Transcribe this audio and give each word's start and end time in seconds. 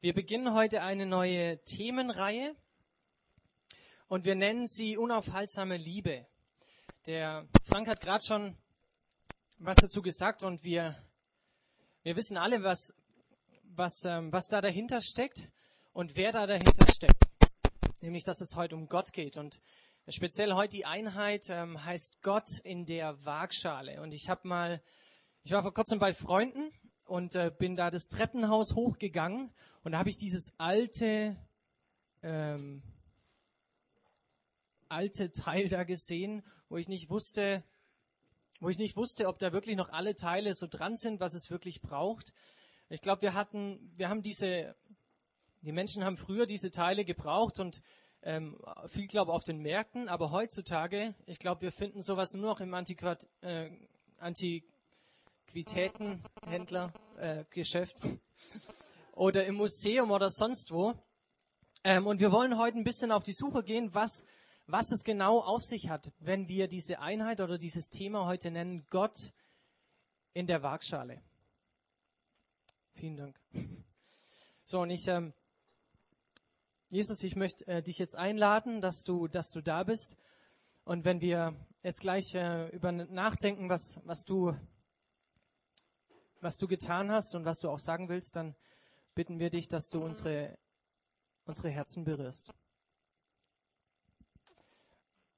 Wir 0.00 0.14
beginnen 0.14 0.54
heute 0.54 0.82
eine 0.82 1.06
neue 1.06 1.60
Themenreihe 1.64 2.54
und 4.06 4.24
wir 4.24 4.36
nennen 4.36 4.68
sie 4.68 4.96
unaufhaltsame 4.96 5.76
Liebe. 5.76 6.24
Der 7.06 7.48
Frank 7.64 7.88
hat 7.88 8.00
gerade 8.00 8.22
schon 8.24 8.56
was 9.56 9.74
dazu 9.74 10.00
gesagt 10.00 10.44
und 10.44 10.62
wir, 10.62 10.96
wir 12.04 12.14
wissen 12.14 12.36
alle, 12.36 12.62
was, 12.62 12.94
was, 13.64 14.04
ähm, 14.04 14.30
was 14.30 14.46
da 14.46 14.60
dahinter 14.60 15.00
steckt 15.00 15.50
und 15.92 16.14
wer 16.14 16.30
da 16.30 16.46
dahinter 16.46 16.86
steckt. 16.92 17.20
Nämlich, 18.00 18.22
dass 18.22 18.40
es 18.40 18.54
heute 18.54 18.76
um 18.76 18.86
Gott 18.86 19.12
geht 19.12 19.36
und 19.36 19.60
speziell 20.06 20.52
heute 20.52 20.76
die 20.76 20.86
Einheit 20.86 21.46
ähm, 21.48 21.84
heißt 21.84 22.22
Gott 22.22 22.60
in 22.62 22.86
der 22.86 23.24
Waagschale. 23.24 24.00
Und 24.00 24.12
ich 24.12 24.28
habe 24.28 24.46
mal, 24.46 24.80
ich 25.42 25.50
war 25.50 25.62
vor 25.62 25.74
kurzem 25.74 25.98
bei 25.98 26.14
Freunden 26.14 26.70
und 27.08 27.34
äh, 27.34 27.50
bin 27.56 27.74
da 27.74 27.90
das 27.90 28.08
Treppenhaus 28.08 28.74
hochgegangen 28.74 29.50
und 29.82 29.92
da 29.92 29.98
habe 29.98 30.10
ich 30.10 30.18
dieses 30.18 30.54
alte, 30.58 31.36
ähm, 32.22 32.82
alte 34.88 35.32
Teil 35.32 35.68
da 35.68 35.84
gesehen, 35.84 36.42
wo 36.68 36.76
ich 36.76 36.88
nicht 36.88 37.08
wusste, 37.08 37.64
wo 38.60 38.68
ich 38.68 38.78
nicht 38.78 38.96
wusste, 38.96 39.26
ob 39.28 39.38
da 39.38 39.52
wirklich 39.52 39.76
noch 39.76 39.88
alle 39.90 40.14
Teile 40.16 40.54
so 40.54 40.66
dran 40.66 40.96
sind, 40.96 41.20
was 41.20 41.34
es 41.34 41.50
wirklich 41.50 41.80
braucht. 41.80 42.32
Ich 42.90 43.00
glaube, 43.00 43.22
wir 43.22 43.34
hatten, 43.34 43.90
wir 43.96 44.08
haben 44.08 44.22
diese, 44.22 44.74
die 45.62 45.72
Menschen 45.72 46.04
haben 46.04 46.16
früher 46.16 46.46
diese 46.46 46.70
Teile 46.70 47.04
gebraucht 47.04 47.58
und 47.60 47.80
ähm, 48.22 48.60
viel, 48.86 49.06
glaube 49.06 49.32
auf 49.32 49.44
den 49.44 49.60
Märkten, 49.60 50.08
aber 50.08 50.30
heutzutage, 50.32 51.14
ich 51.26 51.38
glaube, 51.38 51.62
wir 51.62 51.72
finden 51.72 52.02
sowas 52.02 52.34
nur 52.34 52.50
noch 52.50 52.60
im 52.60 52.74
Antiquat, 52.74 53.26
äh, 53.42 53.70
Antiquitätenhändler, 55.48 56.92
äh, 57.16 57.44
Geschäft 57.48 58.06
oder 59.12 59.46
im 59.46 59.54
Museum 59.54 60.10
oder 60.10 60.28
sonst 60.28 60.70
wo. 60.72 60.94
Ähm, 61.84 62.06
und 62.06 62.20
wir 62.20 62.30
wollen 62.32 62.58
heute 62.58 62.76
ein 62.76 62.84
bisschen 62.84 63.10
auf 63.10 63.24
die 63.24 63.32
Suche 63.32 63.62
gehen, 63.62 63.94
was, 63.94 64.26
was 64.66 64.92
es 64.92 65.04
genau 65.04 65.38
auf 65.38 65.62
sich 65.62 65.88
hat, 65.88 66.12
wenn 66.18 66.48
wir 66.48 66.68
diese 66.68 66.98
Einheit 66.98 67.40
oder 67.40 67.56
dieses 67.56 67.88
Thema 67.88 68.26
heute 68.26 68.50
nennen, 68.50 68.86
Gott 68.90 69.32
in 70.34 70.46
der 70.46 70.62
Waagschale. 70.62 71.22
Vielen 72.92 73.16
Dank. 73.16 73.40
So, 74.66 74.80
und 74.80 74.90
ich, 74.90 75.08
ähm, 75.08 75.32
Jesus, 76.90 77.22
ich 77.22 77.36
möchte 77.36 77.66
äh, 77.68 77.82
dich 77.82 77.98
jetzt 77.98 78.18
einladen, 78.18 78.82
dass 78.82 79.02
du, 79.02 79.28
dass 79.28 79.50
du 79.50 79.62
da 79.62 79.82
bist. 79.82 80.18
Und 80.84 81.06
wenn 81.06 81.22
wir 81.22 81.56
jetzt 81.82 82.00
gleich 82.00 82.34
äh, 82.34 82.68
über 82.68 82.92
nachdenken, 82.92 83.70
was, 83.70 83.98
was 84.04 84.24
du, 84.26 84.54
was 86.40 86.58
du 86.58 86.68
getan 86.68 87.10
hast 87.10 87.34
und 87.34 87.44
was 87.44 87.60
du 87.60 87.68
auch 87.68 87.78
sagen 87.78 88.08
willst, 88.08 88.36
dann 88.36 88.54
bitten 89.14 89.38
wir 89.38 89.50
dich, 89.50 89.68
dass 89.68 89.88
du 89.88 90.02
unsere, 90.02 90.56
unsere 91.44 91.70
Herzen 91.70 92.04
berührst. 92.04 92.52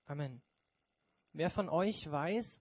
Amen. 0.07 0.43
Wer 1.33 1.51
von 1.51 1.69
euch 1.69 2.11
weiß, 2.11 2.61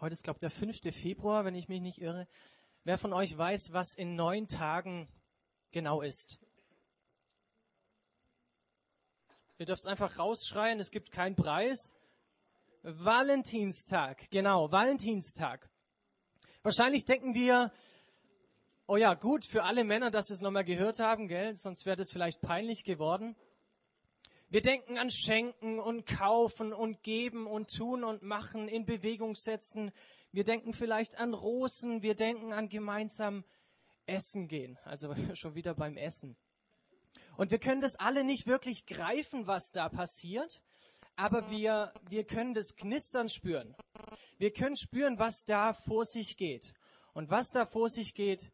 heute 0.00 0.12
ist, 0.12 0.24
glaube 0.24 0.38
ich, 0.38 0.40
der 0.40 0.50
5. 0.50 0.80
Februar, 0.92 1.44
wenn 1.44 1.54
ich 1.54 1.68
mich 1.68 1.80
nicht 1.80 2.00
irre, 2.00 2.26
wer 2.84 2.98
von 2.98 3.12
euch 3.12 3.36
weiß, 3.36 3.72
was 3.72 3.94
in 3.94 4.16
neun 4.16 4.48
Tagen 4.48 5.08
genau 5.70 6.02
ist? 6.02 6.38
Ihr 9.58 9.66
dürft 9.66 9.82
es 9.82 9.88
einfach 9.88 10.18
rausschreien, 10.18 10.80
es 10.80 10.90
gibt 10.90 11.10
keinen 11.10 11.36
Preis. 11.36 11.96
Valentinstag, 12.82 14.30
genau, 14.30 14.70
Valentinstag. 14.70 15.68
Wahrscheinlich 16.68 17.06
denken 17.06 17.34
wir, 17.34 17.72
Oh 18.86 18.98
ja, 18.98 19.14
gut 19.14 19.46
für 19.46 19.62
alle 19.62 19.84
Männer, 19.84 20.10
dass 20.10 20.28
wir 20.28 20.34
es 20.34 20.42
nochmal 20.42 20.64
gehört 20.64 20.98
haben, 20.98 21.26
gell? 21.26 21.56
Sonst 21.56 21.86
wäre 21.86 21.96
das 21.96 22.12
vielleicht 22.12 22.42
peinlich 22.42 22.84
geworden. 22.84 23.36
Wir 24.50 24.60
denken 24.60 24.98
an 24.98 25.10
Schenken 25.10 25.78
und 25.78 26.04
Kaufen 26.04 26.74
und 26.74 27.02
Geben 27.02 27.46
und 27.46 27.74
Tun 27.74 28.04
und 28.04 28.20
Machen, 28.20 28.68
in 28.68 28.84
Bewegung 28.84 29.34
setzen. 29.34 29.92
Wir 30.30 30.44
denken 30.44 30.74
vielleicht 30.74 31.18
an 31.18 31.32
Rosen. 31.32 32.02
Wir 32.02 32.14
denken 32.14 32.52
an 32.52 32.68
gemeinsam 32.68 33.44
Essen 34.04 34.46
gehen. 34.46 34.78
Also 34.84 35.14
schon 35.36 35.54
wieder 35.54 35.72
beim 35.74 35.96
Essen. 35.96 36.36
Und 37.38 37.50
wir 37.50 37.58
können 37.58 37.80
das 37.80 37.96
alle 37.96 38.24
nicht 38.24 38.46
wirklich 38.46 38.84
greifen, 38.84 39.46
was 39.46 39.70
da 39.70 39.88
passiert. 39.88 40.60
Aber 41.18 41.50
wir, 41.50 41.92
wir 42.08 42.24
können 42.24 42.54
das 42.54 42.76
Knistern 42.76 43.28
spüren. 43.28 43.74
Wir 44.38 44.52
können 44.52 44.76
spüren, 44.76 45.18
was 45.18 45.44
da 45.44 45.74
vor 45.74 46.04
sich 46.04 46.36
geht. 46.36 46.72
Und 47.12 47.28
was 47.28 47.50
da 47.50 47.66
vor 47.66 47.90
sich 47.90 48.14
geht, 48.14 48.52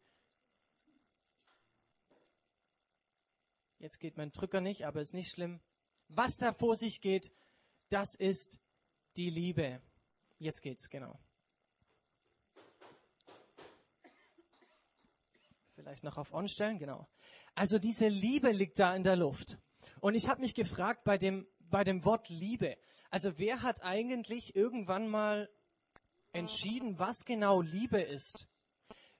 Jetzt 3.77 3.99
geht 3.99 4.17
mein 4.17 4.31
Drücker 4.31 4.61
nicht, 4.61 4.87
aber 4.87 4.99
ist 4.99 5.13
nicht 5.13 5.29
schlimm. 5.29 5.61
Was 6.07 6.37
da 6.37 6.53
vor 6.53 6.75
sich 6.75 7.01
geht, 7.01 7.31
das 7.89 8.15
ist 8.15 8.59
die 9.15 9.29
Liebe. 9.29 9.79
Jetzt 10.39 10.61
geht's, 10.61 10.89
genau. 10.89 11.19
Vielleicht 15.75 16.03
noch 16.03 16.17
auf 16.17 16.33
On 16.33 16.47
stellen, 16.47 16.79
genau. 16.79 17.07
Also 17.53 17.77
diese 17.77 18.07
Liebe 18.07 18.51
liegt 18.51 18.79
da 18.79 18.95
in 18.95 19.03
der 19.03 19.17
Luft. 19.17 19.59
Und 20.01 20.15
ich 20.15 20.27
habe 20.27 20.41
mich 20.41 20.55
gefragt 20.55 21.03
bei 21.03 21.19
dem, 21.19 21.45
bei 21.69 21.83
dem 21.83 22.03
Wort 22.05 22.29
Liebe. 22.29 22.77
Also 23.09 23.37
wer 23.37 23.61
hat 23.61 23.83
eigentlich 23.83 24.55
irgendwann 24.55 25.07
mal 25.07 25.49
entschieden, 26.31 26.99
was 26.99 27.25
genau 27.25 27.61
Liebe 27.61 28.01
ist? 28.01 28.47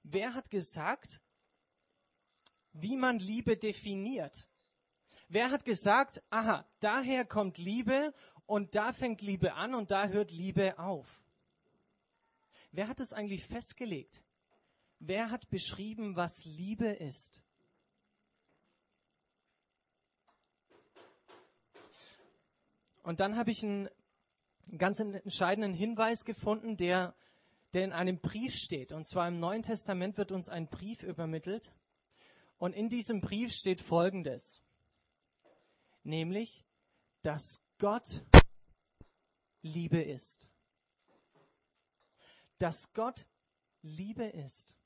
Wer 0.02 0.34
hat 0.34 0.50
gesagt, 0.50 1.20
wie 2.72 2.96
man 2.96 3.18
Liebe 3.18 3.56
definiert? 3.56 4.48
Wer 5.28 5.50
hat 5.50 5.64
gesagt, 5.64 6.22
aha, 6.30 6.68
daher 6.80 7.24
kommt 7.24 7.58
Liebe 7.58 8.14
und 8.46 8.74
da 8.74 8.92
fängt 8.92 9.22
Liebe 9.22 9.54
an 9.54 9.74
und 9.74 9.90
da 9.90 10.08
hört 10.08 10.30
Liebe 10.30 10.78
auf? 10.78 11.24
Wer 12.70 12.88
hat 12.88 13.00
es 13.00 13.12
eigentlich 13.12 13.46
festgelegt? 13.46 14.22
Wer 14.98 15.30
hat 15.30 15.48
beschrieben, 15.48 16.16
was 16.16 16.44
Liebe 16.44 16.88
ist? 16.88 17.42
Und 23.06 23.20
dann 23.20 23.36
habe 23.36 23.52
ich 23.52 23.62
einen 23.62 23.88
ganz 24.78 24.98
entscheidenden 24.98 25.72
Hinweis 25.72 26.24
gefunden, 26.24 26.76
der, 26.76 27.14
der 27.72 27.84
in 27.84 27.92
einem 27.92 28.18
Brief 28.18 28.56
steht. 28.56 28.90
Und 28.90 29.06
zwar 29.06 29.28
im 29.28 29.38
Neuen 29.38 29.62
Testament 29.62 30.18
wird 30.18 30.32
uns 30.32 30.48
ein 30.48 30.66
Brief 30.66 31.04
übermittelt. 31.04 31.72
Und 32.58 32.72
in 32.74 32.88
diesem 32.88 33.20
Brief 33.20 33.52
steht 33.52 33.80
Folgendes 33.80 34.60
nämlich, 36.02 36.64
dass 37.22 37.62
Gott 37.78 38.24
Liebe 39.62 40.02
ist. 40.02 40.48
Dass 42.58 42.92
Gott 42.92 43.24
Liebe 43.82 44.24
ist. 44.24 44.76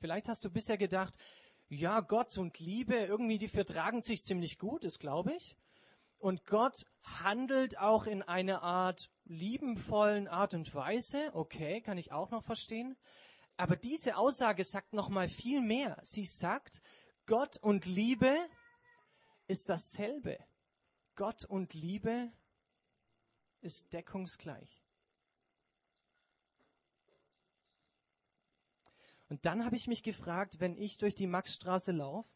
Vielleicht 0.00 0.28
hast 0.28 0.44
du 0.44 0.50
bisher 0.50 0.76
gedacht, 0.76 1.16
ja, 1.70 2.00
Gott 2.00 2.36
und 2.36 2.58
Liebe, 2.58 2.96
irgendwie, 2.96 3.38
die 3.38 3.48
vertragen 3.48 4.02
sich 4.02 4.22
ziemlich 4.22 4.58
gut, 4.58 4.82
das 4.82 4.98
glaube 4.98 5.32
ich. 5.32 5.56
Und 6.18 6.44
Gott 6.44 6.84
handelt 7.02 7.78
auch 7.78 8.06
in 8.06 8.22
einer 8.22 8.62
Art 8.62 9.08
liebenvollen 9.24 10.26
Art 10.26 10.52
und 10.52 10.74
Weise. 10.74 11.30
Okay, 11.32 11.80
kann 11.80 11.96
ich 11.96 12.10
auch 12.10 12.30
noch 12.30 12.42
verstehen. 12.42 12.96
Aber 13.56 13.76
diese 13.76 14.16
Aussage 14.16 14.64
sagt 14.64 14.92
noch 14.92 15.08
mal 15.08 15.28
viel 15.28 15.60
mehr. 15.60 15.96
Sie 16.02 16.24
sagt, 16.24 16.82
Gott 17.24 17.56
und 17.58 17.86
Liebe 17.86 18.34
ist 19.46 19.68
dasselbe. 19.68 20.38
Gott 21.14 21.44
und 21.44 21.72
Liebe 21.72 22.32
ist 23.60 23.92
deckungsgleich. 23.92 24.79
Und 29.30 29.46
dann 29.46 29.64
habe 29.64 29.76
ich 29.76 29.86
mich 29.86 30.02
gefragt, 30.02 30.58
wenn 30.58 30.76
ich 30.76 30.98
durch 30.98 31.14
die 31.14 31.28
Maxstraße 31.28 31.92
laufe 31.92 32.28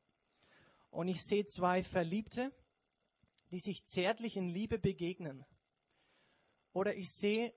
und 0.90 1.08
ich 1.08 1.24
sehe 1.24 1.44
zwei 1.44 1.82
Verliebte, 1.82 2.54
die 3.50 3.58
sich 3.58 3.84
zärtlich 3.84 4.36
in 4.36 4.48
Liebe 4.48 4.78
begegnen. 4.78 5.44
Oder 6.72 6.94
ich 6.94 7.10
sehe, 7.10 7.52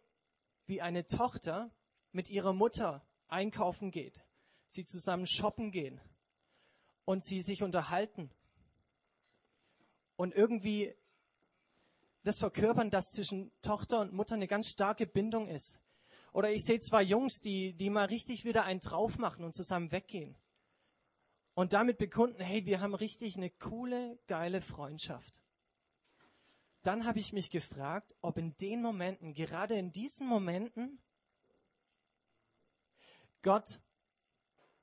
wie 0.65 0.81
eine 0.81 1.05
Tochter 1.05 1.71
mit 2.11 2.31
ihrer 2.31 2.51
Mutter 2.51 3.07
einkaufen 3.27 3.91
geht, 3.91 4.25
sie 4.65 4.83
zusammen 4.83 5.27
shoppen 5.27 5.71
gehen 5.71 6.01
und 7.05 7.23
sie 7.23 7.41
sich 7.41 7.61
unterhalten 7.61 8.31
und 10.15 10.33
irgendwie 10.33 10.95
das 12.23 12.39
verkörpern, 12.39 12.89
dass 12.89 13.11
zwischen 13.11 13.51
Tochter 13.61 13.99
und 13.99 14.13
Mutter 14.13 14.33
eine 14.33 14.47
ganz 14.47 14.67
starke 14.69 15.05
Bindung 15.05 15.47
ist. 15.47 15.79
Oder 16.37 16.51
ich 16.51 16.65
sehe 16.65 16.79
zwei 16.79 17.01
Jungs, 17.01 17.41
die, 17.41 17.73
die 17.73 17.89
mal 17.89 18.05
richtig 18.05 18.45
wieder 18.45 18.63
einen 18.63 18.79
drauf 18.79 19.17
machen 19.17 19.43
und 19.43 19.55
zusammen 19.55 19.91
weggehen. 19.91 20.37
Und 21.55 21.73
damit 21.73 21.97
bekunden, 21.97 22.39
hey, 22.43 22.63
wir 22.67 22.79
haben 22.79 22.93
richtig 22.93 23.37
eine 23.37 23.49
coole, 23.49 24.19
geile 24.27 24.61
Freundschaft. 24.61 25.41
Dann 26.83 27.07
habe 27.07 27.17
ich 27.17 27.33
mich 27.33 27.49
gefragt, 27.49 28.15
ob 28.21 28.37
in 28.37 28.55
den 28.57 28.83
Momenten, 28.83 29.33
gerade 29.33 29.79
in 29.79 29.91
diesen 29.91 30.27
Momenten, 30.27 31.01
Gott 33.41 33.81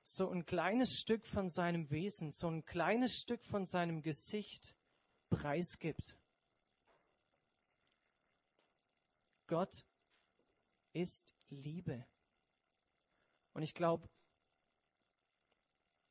so 0.03 0.29
ein 0.31 0.47
kleines 0.47 0.99
Stück 0.99 1.25
von 1.25 1.49
seinem 1.49 1.89
Wesen, 1.89 2.33
so 2.33 2.49
ein 2.49 2.65
kleines 2.65 3.15
Stück 3.15 3.45
von 3.45 3.65
seinem 3.65 4.03
Gesicht 4.03 4.75
preisgibt. 5.31 6.19
Gott 9.47 9.85
ist 10.95 11.35
Liebe. 11.51 12.07
Und 13.53 13.63
ich 13.63 13.75
glaube, 13.75 14.09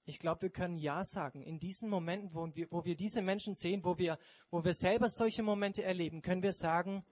ich 0.05 0.19
glaube, 0.19 0.43
wir 0.43 0.49
können 0.49 0.77
Ja 0.77 1.03
sagen. 1.03 1.41
In 1.41 1.59
diesen 1.59 1.89
Momenten, 1.89 2.33
wo 2.33 2.53
wir, 2.53 2.67
wo 2.71 2.83
wir 2.83 2.95
diese 2.95 3.21
Menschen 3.21 3.53
sehen, 3.53 3.83
wo 3.83 3.97
wir, 3.97 4.19
wo 4.49 4.63
wir 4.63 4.73
selber 4.73 5.07
solche 5.07 5.43
Momente 5.43 5.83
erleben, 5.83 6.21
können 6.21 6.43
wir 6.43 6.51
sagen, 6.51 7.05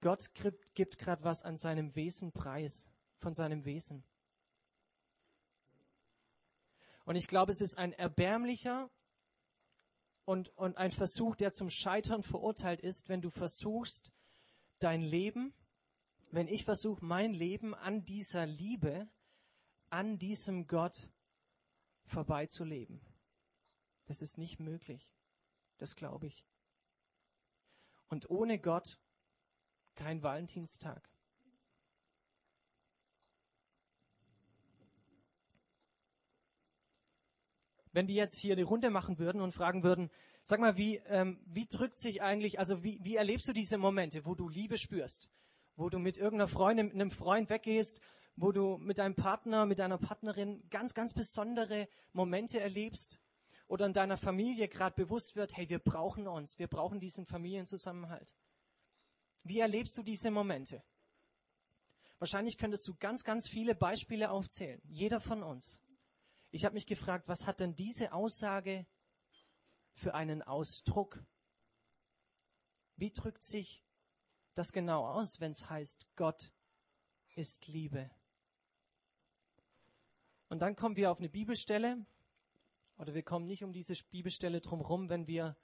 Gott 0.00 0.30
gibt, 0.74 0.98
gerade 0.98 1.24
was 1.24 1.42
an 1.42 1.56
seinem 1.56 1.94
Wesen 1.96 2.32
preis, 2.32 2.90
von 3.18 3.32
seinem 3.32 3.64
Wesen. 3.64 4.04
Und 7.06 7.16
ich 7.16 7.28
glaube, 7.28 7.52
es 7.52 7.60
ist 7.60 7.78
ein 7.78 7.92
erbärmlicher 7.92 8.90
und, 10.26 10.50
und 10.56 10.76
ein 10.76 10.90
Versuch, 10.90 11.36
der 11.36 11.52
zum 11.52 11.70
Scheitern 11.70 12.22
verurteilt 12.22 12.80
ist, 12.80 13.08
wenn 13.08 13.22
du 13.22 13.30
versuchst, 13.30 14.12
dein 14.80 15.00
Leben, 15.00 15.54
wenn 16.30 16.48
ich 16.48 16.64
versuche, 16.64 17.04
mein 17.04 17.32
Leben 17.32 17.74
an 17.74 18.04
dieser 18.04 18.46
Liebe, 18.46 19.08
an 19.90 20.18
diesem 20.18 20.66
Gott 20.66 21.08
vorbeizuleben. 22.04 23.00
Das 24.06 24.22
ist 24.22 24.38
nicht 24.38 24.60
möglich. 24.60 25.14
Das 25.78 25.96
glaube 25.96 26.26
ich. 26.26 26.44
Und 28.08 28.30
ohne 28.30 28.58
Gott 28.58 28.98
kein 29.94 30.22
Valentinstag. 30.22 31.10
Wenn 37.92 38.08
wir 38.08 38.14
jetzt 38.14 38.38
hier 38.38 38.52
eine 38.52 38.64
Runde 38.64 38.90
machen 38.90 39.18
würden 39.18 39.40
und 39.40 39.52
fragen 39.52 39.82
würden, 39.82 40.10
sag 40.44 40.60
mal, 40.60 40.76
wie, 40.76 40.96
ähm, 41.06 41.40
wie 41.46 41.66
drückt 41.66 41.98
sich 41.98 42.22
eigentlich, 42.22 42.58
also 42.58 42.84
wie, 42.84 43.00
wie 43.02 43.16
erlebst 43.16 43.48
du 43.48 43.52
diese 43.54 43.78
Momente, 43.78 44.26
wo 44.26 44.34
du 44.34 44.48
Liebe 44.48 44.76
spürst, 44.76 45.30
wo 45.76 45.88
du 45.88 45.98
mit 45.98 46.16
irgendeiner 46.16 46.48
Freundin, 46.48 46.86
mit 46.86 46.94
einem 46.94 47.10
Freund 47.10 47.50
weggehst, 47.50 48.00
wo 48.34 48.52
du 48.52 48.78
mit 48.78 48.98
deinem 48.98 49.14
Partner, 49.14 49.66
mit 49.66 49.78
deiner 49.78 49.98
Partnerin 49.98 50.68
ganz, 50.70 50.94
ganz 50.94 51.14
besondere 51.14 51.88
Momente 52.12 52.60
erlebst 52.60 53.20
oder 53.66 53.86
in 53.86 53.92
deiner 53.92 54.16
Familie 54.16 54.68
gerade 54.68 54.94
bewusst 54.94 55.36
wird, 55.36 55.56
hey, 55.56 55.68
wir 55.68 55.78
brauchen 55.78 56.28
uns, 56.28 56.58
wir 56.58 56.68
brauchen 56.68 57.00
diesen 57.00 57.26
Familienzusammenhalt. 57.26 58.34
Wie 59.42 59.60
erlebst 59.60 59.96
du 59.96 60.02
diese 60.02 60.30
Momente? 60.30 60.82
Wahrscheinlich 62.18 62.58
könntest 62.58 62.88
du 62.88 62.94
ganz, 62.94 63.24
ganz 63.24 63.48
viele 63.48 63.74
Beispiele 63.74 64.30
aufzählen, 64.30 64.80
jeder 64.84 65.20
von 65.20 65.42
uns. 65.42 65.80
Ich 66.50 66.64
habe 66.64 66.74
mich 66.74 66.86
gefragt, 66.86 67.28
was 67.28 67.46
hat 67.46 67.60
denn 67.60 67.74
diese 67.74 68.12
Aussage 68.12 68.86
für 69.92 70.14
einen 70.14 70.42
Ausdruck? 70.42 71.22
Wie 72.96 73.12
drückt 73.12 73.42
sich 73.42 73.85
das 74.56 74.72
genau 74.72 75.06
aus, 75.06 75.40
wenn 75.40 75.50
es 75.50 75.68
heißt, 75.68 76.06
Gott 76.16 76.50
ist 77.34 77.68
Liebe? 77.68 78.10
Und 80.48 80.60
dann 80.60 80.76
kommen 80.76 80.96
wir 80.96 81.10
auf 81.10 81.18
eine 81.18 81.28
Bibelstelle, 81.28 82.04
oder 82.96 83.14
wir 83.14 83.22
kommen 83.22 83.46
nicht 83.46 83.62
um 83.62 83.72
diese 83.72 83.94
Bibelstelle 84.10 84.60
drumherum, 84.60 85.08
wenn 85.08 85.26
wir 85.26 85.56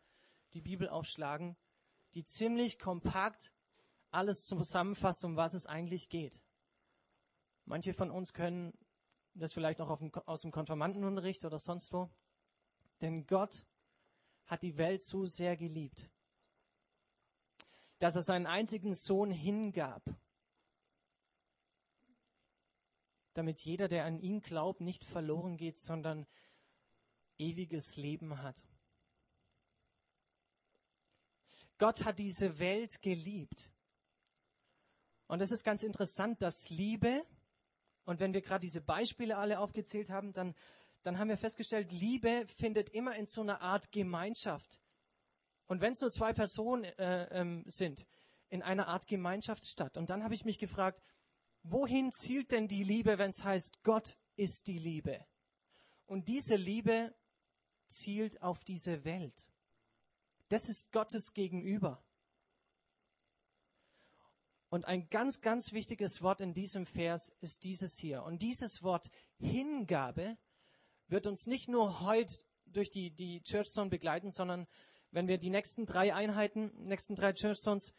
die 0.52 0.60
Bibel 0.60 0.88
aufschlagen, 0.88 1.56
die 2.14 2.24
ziemlich 2.24 2.78
kompakt 2.78 3.52
alles 4.10 4.44
zusammenfasst, 4.44 5.24
um 5.24 5.36
was 5.36 5.54
es 5.54 5.66
eigentlich 5.66 6.10
geht. 6.10 6.42
Manche 7.64 7.94
von 7.94 8.10
uns 8.10 8.34
können 8.34 8.76
das 9.32 9.54
vielleicht 9.54 9.78
noch 9.78 9.96
dem, 9.98 10.12
aus 10.26 10.42
dem 10.42 10.50
Konfirmandenunterricht 10.50 11.46
oder 11.46 11.58
sonst 11.58 11.92
wo. 11.94 12.10
Denn 13.00 13.26
Gott 13.26 13.64
hat 14.44 14.62
die 14.62 14.76
Welt 14.76 15.00
so 15.00 15.24
sehr 15.24 15.56
geliebt, 15.56 16.10
dass 18.02 18.16
er 18.16 18.22
seinen 18.22 18.46
einzigen 18.46 18.94
Sohn 18.94 19.30
hingab, 19.30 20.02
damit 23.34 23.60
jeder, 23.60 23.86
der 23.86 24.06
an 24.06 24.18
ihn 24.18 24.40
glaubt, 24.40 24.80
nicht 24.80 25.04
verloren 25.04 25.56
geht, 25.56 25.78
sondern 25.78 26.26
ewiges 27.38 27.96
Leben 27.96 28.42
hat. 28.42 28.66
Gott 31.78 32.04
hat 32.04 32.18
diese 32.18 32.58
Welt 32.58 33.02
geliebt. 33.02 33.70
Und 35.28 35.40
es 35.40 35.52
ist 35.52 35.62
ganz 35.62 35.84
interessant, 35.84 36.42
dass 36.42 36.70
Liebe 36.70 37.24
und 38.04 38.18
wenn 38.18 38.34
wir 38.34 38.42
gerade 38.42 38.62
diese 38.62 38.80
Beispiele 38.80 39.38
alle 39.38 39.60
aufgezählt 39.60 40.10
haben, 40.10 40.32
dann, 40.32 40.56
dann 41.04 41.18
haben 41.20 41.28
wir 41.28 41.38
festgestellt, 41.38 41.92
Liebe 41.92 42.48
findet 42.56 42.90
immer 42.90 43.14
in 43.14 43.26
so 43.26 43.42
einer 43.42 43.60
Art 43.60 43.92
Gemeinschaft. 43.92 44.81
Und 45.66 45.80
wenn 45.80 45.92
es 45.92 46.00
nur 46.00 46.10
zwei 46.10 46.32
Personen 46.32 46.84
äh, 46.84 47.24
ähm, 47.30 47.64
sind, 47.66 48.06
in 48.52 48.62
einer 48.62 48.86
Art 48.88 49.06
Gemeinschaft 49.06 49.64
statt. 49.64 49.96
Und 49.96 50.10
dann 50.10 50.22
habe 50.22 50.34
ich 50.34 50.44
mich 50.44 50.58
gefragt, 50.58 51.02
wohin 51.62 52.12
zielt 52.12 52.52
denn 52.52 52.68
die 52.68 52.82
Liebe, 52.82 53.16
wenn 53.16 53.30
es 53.30 53.44
heißt, 53.44 53.82
Gott 53.82 54.18
ist 54.36 54.66
die 54.66 54.78
Liebe? 54.78 55.24
Und 56.04 56.28
diese 56.28 56.56
Liebe 56.56 57.14
zielt 57.88 58.42
auf 58.42 58.62
diese 58.64 59.04
Welt. 59.04 59.48
Das 60.50 60.68
ist 60.68 60.92
Gottes 60.92 61.32
Gegenüber. 61.32 62.04
Und 64.68 64.84
ein 64.84 65.08
ganz, 65.08 65.40
ganz 65.40 65.72
wichtiges 65.72 66.20
Wort 66.20 66.42
in 66.42 66.52
diesem 66.52 66.84
Vers 66.84 67.34
ist 67.40 67.64
dieses 67.64 67.96
hier. 67.96 68.22
Und 68.22 68.42
dieses 68.42 68.82
Wort 68.82 69.10
Hingabe 69.38 70.36
wird 71.08 71.26
uns 71.26 71.46
nicht 71.46 71.68
nur 71.68 72.00
heute 72.00 72.34
durch 72.66 72.90
die, 72.90 73.10
die 73.10 73.42
Churchstone 73.42 73.88
begleiten, 73.88 74.30
sondern 74.30 74.66
wenn 75.12 75.28
wir 75.28 75.38
die 75.38 75.50
nächsten 75.50 75.86
drei 75.86 76.14
Einheiten, 76.14 76.72
nächsten 76.86 77.14
drei 77.14 77.32
Churchstones 77.32 77.94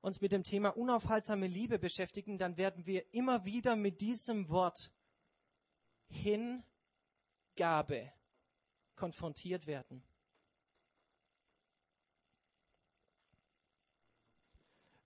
uns 0.00 0.20
mit 0.20 0.30
dem 0.32 0.44
Thema 0.44 0.76
unaufhaltsame 0.76 1.48
Liebe 1.48 1.78
beschäftigen, 1.78 2.38
dann 2.38 2.56
werden 2.56 2.86
wir 2.86 3.12
immer 3.12 3.44
wieder 3.44 3.74
mit 3.74 4.00
diesem 4.00 4.48
Wort 4.48 4.92
Hingabe 6.08 6.62
konfrontiert 8.94 9.66
werden. 9.66 10.04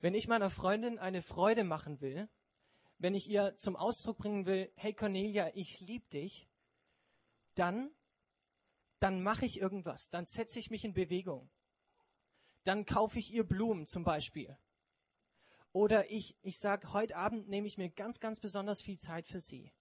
Wenn 0.00 0.14
ich 0.14 0.26
meiner 0.26 0.50
Freundin 0.50 0.98
eine 0.98 1.22
Freude 1.22 1.64
machen 1.64 2.00
will, 2.00 2.28
wenn 2.98 3.14
ich 3.14 3.28
ihr 3.28 3.54
zum 3.56 3.76
Ausdruck 3.76 4.18
bringen 4.18 4.46
will, 4.46 4.72
hey 4.76 4.92
Cornelia, 4.92 5.50
ich 5.54 5.78
liebe 5.80 6.08
dich, 6.08 6.48
dann, 7.54 7.94
dann 9.02 9.20
mache 9.20 9.44
ich 9.44 9.60
irgendwas, 9.60 10.10
dann 10.10 10.26
setze 10.26 10.60
ich 10.60 10.70
mich 10.70 10.84
in 10.84 10.94
Bewegung. 10.94 11.50
Dann 12.62 12.86
kaufe 12.86 13.18
ich 13.18 13.32
ihr 13.32 13.42
Blumen 13.42 13.84
zum 13.84 14.04
Beispiel. 14.04 14.56
Oder 15.72 16.08
ich, 16.10 16.36
ich 16.42 16.58
sage, 16.58 16.92
heute 16.92 17.16
Abend 17.16 17.48
nehme 17.48 17.66
ich 17.66 17.78
mir 17.78 17.90
ganz, 17.90 18.20
ganz 18.20 18.38
besonders 18.38 18.80
viel 18.80 18.98
Zeit 18.98 19.26
für 19.26 19.40
sie. 19.40 19.72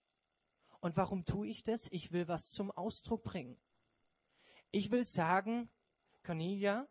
Und 0.79 0.97
warum 0.97 1.23
tue 1.25 1.47
ich 1.47 1.63
das? 1.63 1.87
Ich 1.91 2.11
will 2.11 2.27
was 2.27 2.47
zum 2.47 2.71
Ausdruck 2.71 3.23
bringen. 3.23 3.61
Ich 4.71 4.89
will 4.89 5.05
sagen, 5.05 5.69
Cornelia, 6.23 6.87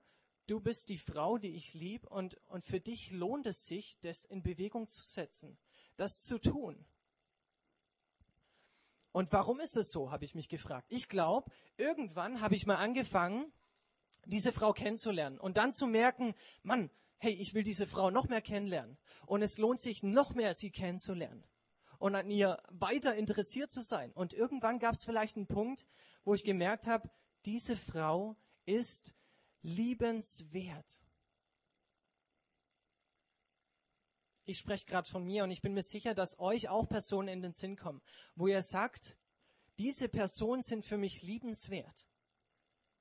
du 0.47 0.61
bist 0.61 0.89
die 0.91 0.99
Frau, 0.99 1.37
die 1.37 1.57
ich 1.57 1.75
liebe 1.75 2.09
und, 2.09 2.37
und 2.47 2.65
für 2.65 2.79
dich 2.81 3.11
lohnt 3.11 3.47
es 3.47 3.65
sich, 3.65 3.99
das 4.03 4.25
in 4.25 4.43
Bewegung 4.43 4.87
zu 4.87 5.03
setzen, 5.03 5.59
das 5.97 6.21
zu 6.21 6.39
tun. 6.39 6.87
Und 9.13 9.33
warum 9.33 9.61
ist 9.61 9.77
es 9.77 9.91
so, 9.91 10.11
habe 10.11 10.25
ich 10.25 10.35
mich 10.35 10.49
gefragt. 10.49 10.87
Ich 10.89 11.09
glaube, 11.09 11.51
irgendwann 11.77 12.41
habe 12.41 12.55
ich 12.55 12.67
mal 12.67 12.77
angefangen, 12.77 13.53
diese 14.25 14.53
Frau 14.53 14.73
kennenzulernen 14.73 15.41
und 15.41 15.57
dann 15.57 15.73
zu 15.73 15.87
merken, 15.87 16.35
Mann, 16.63 16.91
hey, 17.19 17.33
ich 17.33 17.55
will 17.55 17.63
diese 17.63 17.87
Frau 17.87 18.11
noch 18.11 18.29
mehr 18.29 18.43
kennenlernen. 18.43 18.99
Und 19.27 19.43
es 19.43 19.59
lohnt 19.59 19.81
sich 19.81 20.03
noch 20.03 20.35
mehr, 20.35 20.55
sie 20.55 20.71
kennenzulernen 20.71 21.45
und 22.01 22.15
an 22.15 22.31
ihr 22.31 22.57
weiter 22.71 23.15
interessiert 23.15 23.71
zu 23.71 23.83
sein. 23.83 24.11
Und 24.13 24.33
irgendwann 24.33 24.79
gab 24.79 24.95
es 24.95 25.05
vielleicht 25.05 25.37
einen 25.37 25.47
Punkt, 25.47 25.85
wo 26.25 26.35
ich 26.35 26.45
gemerkt 26.45 26.87
habe, 26.87 27.09
diese 27.45 27.77
Frau 27.77 28.37
ist 28.65 29.15
liebenswert. 29.63 31.03
Ich 34.51 34.59
spreche 34.59 34.87
gerade 34.87 35.09
von 35.09 35.25
mir 35.25 35.45
und 35.45 35.53
ich 35.53 35.63
bin 35.63 35.75
mir 35.75 35.83
sicher, 35.85 36.13
dass 36.13 36.41
euch 36.41 36.69
auch 36.69 36.89
Personen 36.89 37.29
in 37.29 37.41
den 37.41 37.53
Sinn 37.53 37.77
kommen, 37.77 38.03
wo 38.35 38.49
ihr 38.49 38.63
sagt, 38.63 39.17
diese 39.79 40.09
Personen 40.09 40.61
sind 40.61 40.85
für 40.85 40.99
mich 40.99 41.23
liebenswert. 41.23 42.05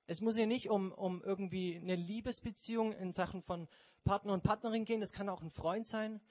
Es 0.06 0.22
muss 0.22 0.36
hier 0.36 0.46
nicht 0.46 0.70
um, 0.70 0.92
um 0.92 1.24
irgendwie 1.24 1.76
eine 1.76 1.96
Liebesbeziehung 1.96 2.94
in 2.94 3.14
Sachen 3.14 3.42
von 3.42 3.68
Partner 4.04 4.34
und 4.34 4.44
Partnerin 4.44 4.86
gehen. 4.86 5.02
Es 5.02 5.12
kann 5.12 5.28
auch 5.28 5.42
ein 5.42 5.50
Freund 5.50 5.88
sein, 5.88 6.22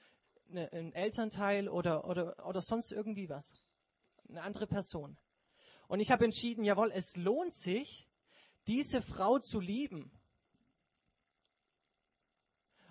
eine, 0.49 0.71
ein 0.71 0.93
Elternteil 0.93 1.67
oder, 1.67 2.07
oder, 2.07 2.47
oder 2.47 2.61
sonst 2.61 2.93
irgendwie 2.93 3.27
was. 3.27 3.67
Eine 4.29 4.41
andere 4.43 4.67
Person. 4.67 5.17
Und 5.89 5.99
ich 5.99 6.11
habe 6.11 6.23
entschieden, 6.23 6.63
jawohl, 6.63 6.91
es 6.93 7.17
lohnt 7.17 7.53
sich, 7.53 8.07
diese 8.67 9.01
Frau 9.01 9.37
zu 9.37 9.59
lieben. 9.59 10.17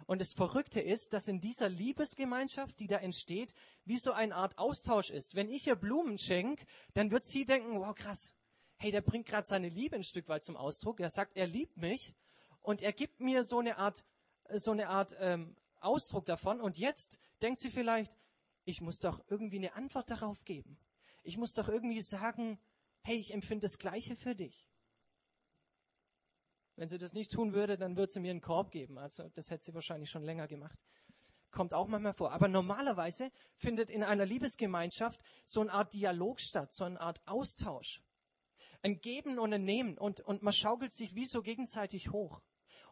Und 0.09 0.23
das 0.23 0.33
Verrückte 0.33 0.81
ist, 0.81 1.13
dass 1.13 1.29
in 1.29 1.39
dieser 1.39 1.69
Liebesgemeinschaft, 1.69 2.81
die 2.81 2.87
da 2.87 2.97
entsteht, 2.97 3.53
wie 3.85 3.99
so 3.99 4.11
eine 4.11 4.35
Art 4.35 4.57
Austausch 4.57 5.11
ist. 5.11 5.35
Wenn 5.35 5.51
ich 5.51 5.67
ihr 5.67 5.77
Blumen 5.77 6.17
schenke, 6.17 6.65
dann 6.95 7.11
wird 7.11 7.25
sie 7.25 7.45
denken, 7.45 7.79
wow, 7.79 7.95
krass. 7.95 8.35
Hey, 8.79 8.91
der 8.91 9.03
bringt 9.03 9.27
gerade 9.27 9.47
seine 9.47 9.69
Liebe 9.69 9.97
ein 9.97 10.03
Stück 10.03 10.27
weit 10.31 10.43
zum 10.43 10.57
Ausdruck. 10.57 10.99
Er 11.01 11.11
sagt, 11.11 11.37
er 11.37 11.47
liebt 11.47 11.77
mich 11.77 12.15
und 12.63 12.81
er 12.81 12.95
gibt 12.95 13.21
mir 13.21 13.45
so 13.45 13.59
eine 13.59 13.77
Art, 13.77 14.03
so 14.55 14.71
eine 14.71 14.89
Art 14.89 15.15
ähm, 15.19 15.55
Ausdruck 15.79 16.25
davon. 16.25 16.63
Und 16.63 16.79
jetzt 16.79 17.19
denkt 17.43 17.61
sie 17.61 17.69
vielleicht, 17.69 18.17
ich 18.65 18.81
muss 18.81 19.01
doch 19.01 19.23
irgendwie 19.29 19.59
eine 19.59 19.75
Antwort 19.75 20.11
darauf 20.11 20.43
geben. 20.47 20.79
Ich 21.23 21.37
muss 21.37 21.53
doch 21.53 21.69
irgendwie 21.69 22.01
sagen, 22.01 22.59
hey, 23.03 23.19
ich 23.19 23.35
empfinde 23.35 23.67
das 23.67 23.77
Gleiche 23.77 24.17
für 24.17 24.35
dich. 24.35 24.68
Wenn 26.79 26.87
sie 26.87 26.99
das 26.99 27.13
nicht 27.13 27.33
tun 27.33 27.55
würde, 27.55 27.77
dann 27.77 27.97
würde 27.97 28.13
sie 28.13 28.21
mir 28.21 28.31
einen 28.31 28.41
Korb 28.41 28.71
geben. 28.71 28.99
Also 28.99 29.29
das 29.31 29.51
hätte 29.51 29.65
sie 29.65 29.75
wahrscheinlich 29.75 30.11
schon 30.11 30.23
länger 30.23 30.47
gemacht. 30.47 30.79
Kommt 31.51 31.75
auch 31.75 31.89
manchmal 31.89 32.15
vor. 32.15 32.31
Aber 32.31 32.47
normalerweise 32.47 33.33
findet 33.57 33.91
in 33.91 34.05
einer 34.05 34.25
Liebesgemeinschaft 34.25 35.21
so 35.45 35.61
eine 35.61 35.73
Art 35.73 35.93
Dialog 35.93 36.41
statt, 36.41 36.73
so 36.73 36.85
eine 36.85 37.01
Art 37.01 37.21
Austausch. 37.27 38.01
Ein 38.83 39.01
Geben 39.01 39.41
und 39.41 39.53
ein 39.53 39.65
Nehmen 39.65 39.99
und, 39.99 40.21
und 40.21 40.45
man 40.45 40.53
schaukelt 40.53 40.93
sich 40.93 41.17
wie 41.17 41.27
so 41.27 41.43
gegenseitig 41.43 42.13
hoch. 42.13 42.41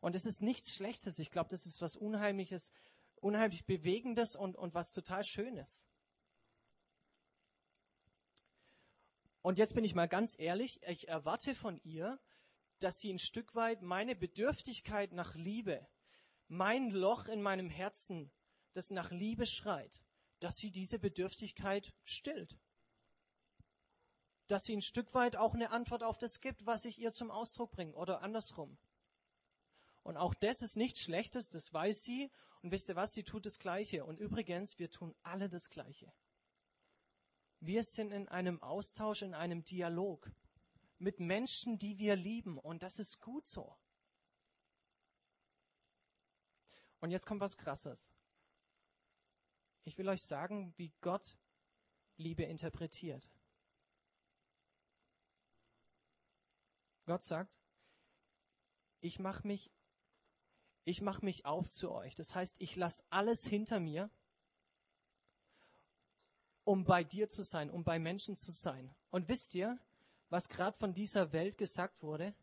Und 0.00 0.16
es 0.16 0.26
ist 0.26 0.42
nichts 0.42 0.74
Schlechtes. 0.74 1.20
Ich 1.20 1.30
glaube, 1.30 1.50
das 1.50 1.64
ist 1.64 1.80
was 1.80 1.94
Unheimliches, 1.94 2.72
unheimlich 3.20 3.66
Bewegendes 3.66 4.34
und, 4.34 4.56
und 4.56 4.74
was 4.74 4.90
total 4.90 5.22
Schönes. 5.22 5.86
Und 9.42 9.58
jetzt 9.58 9.76
bin 9.76 9.84
ich 9.84 9.94
mal 9.94 10.08
ganz 10.08 10.36
ehrlich, 10.40 10.80
ich 10.88 11.06
erwarte 11.06 11.54
von 11.54 11.78
ihr, 11.84 12.18
dass 12.80 12.98
sie 12.98 13.12
ein 13.12 13.18
Stück 13.18 13.54
weit 13.54 13.82
meine 13.82 14.14
Bedürftigkeit 14.14 15.12
nach 15.12 15.34
Liebe, 15.34 15.86
mein 16.48 16.90
Loch 16.90 17.26
in 17.26 17.42
meinem 17.42 17.70
Herzen, 17.70 18.30
das 18.72 18.90
nach 18.90 19.10
Liebe 19.10 19.46
schreit, 19.46 20.02
dass 20.40 20.56
sie 20.56 20.70
diese 20.70 20.98
Bedürftigkeit 20.98 21.92
stillt. 22.04 22.58
Dass 24.48 24.62
sie 24.62 24.76
ein 24.76 24.82
Stück 24.82 25.12
weit 25.14 25.36
auch 25.36 25.54
eine 25.54 25.70
Antwort 25.70 26.02
auf 26.02 26.18
das 26.18 26.40
gibt, 26.40 26.66
was 26.66 26.84
ich 26.84 26.98
ihr 26.98 27.10
zum 27.10 27.30
Ausdruck 27.30 27.72
bringe 27.72 27.94
oder 27.94 28.22
andersrum. 28.22 28.78
Und 30.02 30.16
auch 30.16 30.34
das 30.34 30.62
ist 30.62 30.76
nichts 30.76 31.00
Schlechtes, 31.00 31.48
das 31.48 31.72
weiß 31.72 32.02
sie. 32.02 32.30
Und 32.62 32.70
wisst 32.70 32.88
ihr 32.88 32.94
was, 32.94 33.10
sie 33.10 33.24
tut 33.24 33.44
das 33.44 33.58
Gleiche. 33.58 34.04
Und 34.04 34.20
übrigens, 34.20 34.78
wir 34.78 34.88
tun 34.88 35.16
alle 35.22 35.48
das 35.48 35.68
Gleiche. 35.68 36.12
Wir 37.58 37.82
sind 37.82 38.12
in 38.12 38.28
einem 38.28 38.62
Austausch, 38.62 39.22
in 39.22 39.34
einem 39.34 39.64
Dialog 39.64 40.30
mit 40.98 41.20
Menschen, 41.20 41.78
die 41.78 41.98
wir 41.98 42.16
lieben. 42.16 42.58
Und 42.58 42.82
das 42.82 42.98
ist 42.98 43.20
gut 43.20 43.46
so. 43.46 43.76
Und 47.00 47.10
jetzt 47.10 47.26
kommt 47.26 47.40
was 47.40 47.56
Krasses. 47.56 48.10
Ich 49.84 49.96
will 49.98 50.08
euch 50.08 50.22
sagen, 50.22 50.74
wie 50.76 50.92
Gott 51.00 51.36
Liebe 52.16 52.44
interpretiert. 52.44 53.28
Gott 57.04 57.22
sagt, 57.22 57.56
ich 59.00 59.18
mache 59.18 59.46
mich, 59.46 59.70
ich 60.84 61.00
mache 61.02 61.24
mich 61.24 61.44
auf 61.44 61.68
zu 61.68 61.92
euch. 61.92 62.14
Das 62.16 62.34
heißt, 62.34 62.60
ich 62.60 62.74
lasse 62.74 63.04
alles 63.10 63.46
hinter 63.46 63.78
mir, 63.78 64.10
um 66.64 66.84
bei 66.84 67.04
dir 67.04 67.28
zu 67.28 67.42
sein, 67.42 67.70
um 67.70 67.84
bei 67.84 68.00
Menschen 68.00 68.34
zu 68.34 68.50
sein. 68.50 68.92
Und 69.10 69.28
wisst 69.28 69.54
ihr, 69.54 69.78
was 70.28 70.48
gerade 70.48 70.76
von 70.76 70.94
dieser 70.94 71.32
Welt 71.32 71.58
gesagt 71.58 72.02
wurde? 72.02 72.34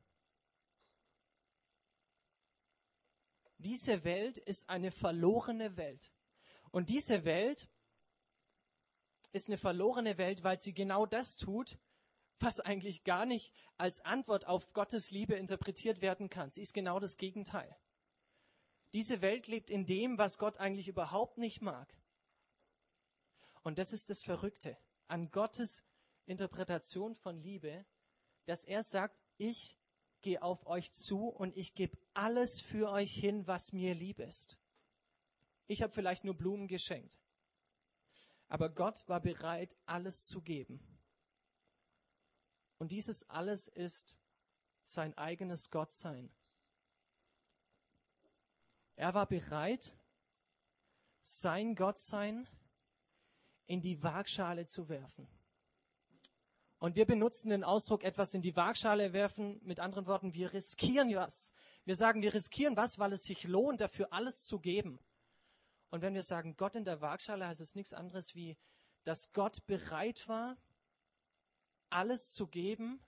Diese 3.57 4.03
Welt 4.03 4.37
ist 4.37 4.69
eine 4.69 4.91
verlorene 4.91 5.77
Welt. 5.77 6.13
Und 6.71 6.89
diese 6.89 7.23
Welt 7.23 7.69
ist 9.31 9.47
eine 9.47 9.57
verlorene 9.57 10.17
Welt, 10.17 10.43
weil 10.43 10.59
sie 10.59 10.73
genau 10.73 11.05
das 11.05 11.37
tut, 11.37 11.77
was 12.39 12.59
eigentlich 12.59 13.03
gar 13.03 13.25
nicht 13.25 13.53
als 13.77 14.01
Antwort 14.01 14.45
auf 14.47 14.73
Gottes 14.73 15.11
Liebe 15.11 15.35
interpretiert 15.35 16.01
werden 16.01 16.29
kann. 16.29 16.51
Sie 16.51 16.61
ist 16.61 16.73
genau 16.73 16.99
das 16.99 17.17
Gegenteil. 17.17 17.75
Diese 18.93 19.21
Welt 19.21 19.47
lebt 19.47 19.71
in 19.71 19.85
dem, 19.85 20.17
was 20.17 20.37
Gott 20.37 20.57
eigentlich 20.57 20.87
überhaupt 20.87 21.37
nicht 21.37 21.61
mag. 21.61 21.91
Und 23.63 23.79
das 23.79 23.93
ist 23.93 24.09
das 24.09 24.23
Verrückte 24.23 24.77
an 25.07 25.31
Gottes 25.31 25.83
Interpretation 26.25 27.15
von 27.15 27.37
Liebe, 27.41 27.85
dass 28.45 28.63
er 28.63 28.83
sagt, 28.83 29.17
ich 29.37 29.77
gehe 30.21 30.41
auf 30.41 30.65
euch 30.65 30.91
zu 30.91 31.27
und 31.27 31.55
ich 31.57 31.75
gebe 31.75 31.97
alles 32.13 32.61
für 32.61 32.89
euch 32.89 33.13
hin, 33.13 33.45
was 33.45 33.73
mir 33.73 33.93
lieb 33.93 34.19
ist. 34.19 34.59
Ich 35.67 35.81
habe 35.81 35.93
vielleicht 35.93 36.23
nur 36.23 36.35
Blumen 36.35 36.67
geschenkt. 36.67 37.19
Aber 38.47 38.69
Gott 38.69 39.07
war 39.07 39.19
bereit, 39.19 39.77
alles 39.85 40.25
zu 40.25 40.41
geben. 40.41 40.79
Und 42.77 42.91
dieses 42.91 43.29
alles 43.29 43.67
ist 43.67 44.17
sein 44.83 45.17
eigenes 45.17 45.71
Gottsein. 45.71 46.31
Er 48.95 49.13
war 49.13 49.25
bereit, 49.25 49.97
sein 51.21 51.75
Gottsein 51.75 52.47
in 53.65 53.81
die 53.81 54.03
Waagschale 54.03 54.65
zu 54.65 54.89
werfen. 54.89 55.27
Und 56.83 56.97
wir 56.97 57.05
benutzen 57.05 57.49
den 57.49 57.63
Ausdruck 57.63 58.03
etwas 58.03 58.33
in 58.33 58.41
die 58.41 58.57
Waagschale 58.57 59.13
werfen. 59.13 59.57
Mit 59.63 59.79
anderen 59.79 60.05
Worten, 60.05 60.33
wir 60.33 60.51
riskieren 60.51 61.15
was. 61.15 61.53
Wir 61.85 61.95
sagen, 61.95 62.21
wir 62.21 62.33
riskieren 62.33 62.75
was, 62.75 62.99
weil 62.99 63.13
es 63.13 63.23
sich 63.23 63.45
lohnt, 63.45 63.79
dafür 63.79 64.11
alles 64.11 64.43
zu 64.43 64.59
geben. 64.59 64.99
Und 65.91 66.01
wenn 66.01 66.13
wir 66.13 66.23
sagen, 66.23 66.57
Gott 66.57 66.75
in 66.75 66.83
der 66.83 66.99
Waagschale, 66.99 67.47
heißt 67.47 67.61
es 67.61 67.75
nichts 67.75 67.93
anderes 67.93 68.35
wie, 68.35 68.57
dass 69.05 69.31
Gott 69.31 69.65
bereit 69.65 70.27
war, 70.27 70.57
alles 71.89 72.33
zu 72.33 72.47
geben, 72.47 73.01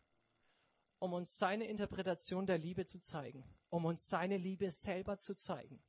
um 0.99 1.11
uns 1.11 1.37
seine 1.37 1.65
Interpretation 1.65 2.45
der 2.45 2.57
Liebe 2.57 2.85
zu 2.85 3.01
zeigen, 3.01 3.43
um 3.67 3.83
uns 3.83 4.07
seine 4.07 4.37
Liebe 4.37 4.71
selber 4.71 5.17
zu 5.17 5.35
zeigen. 5.35 5.83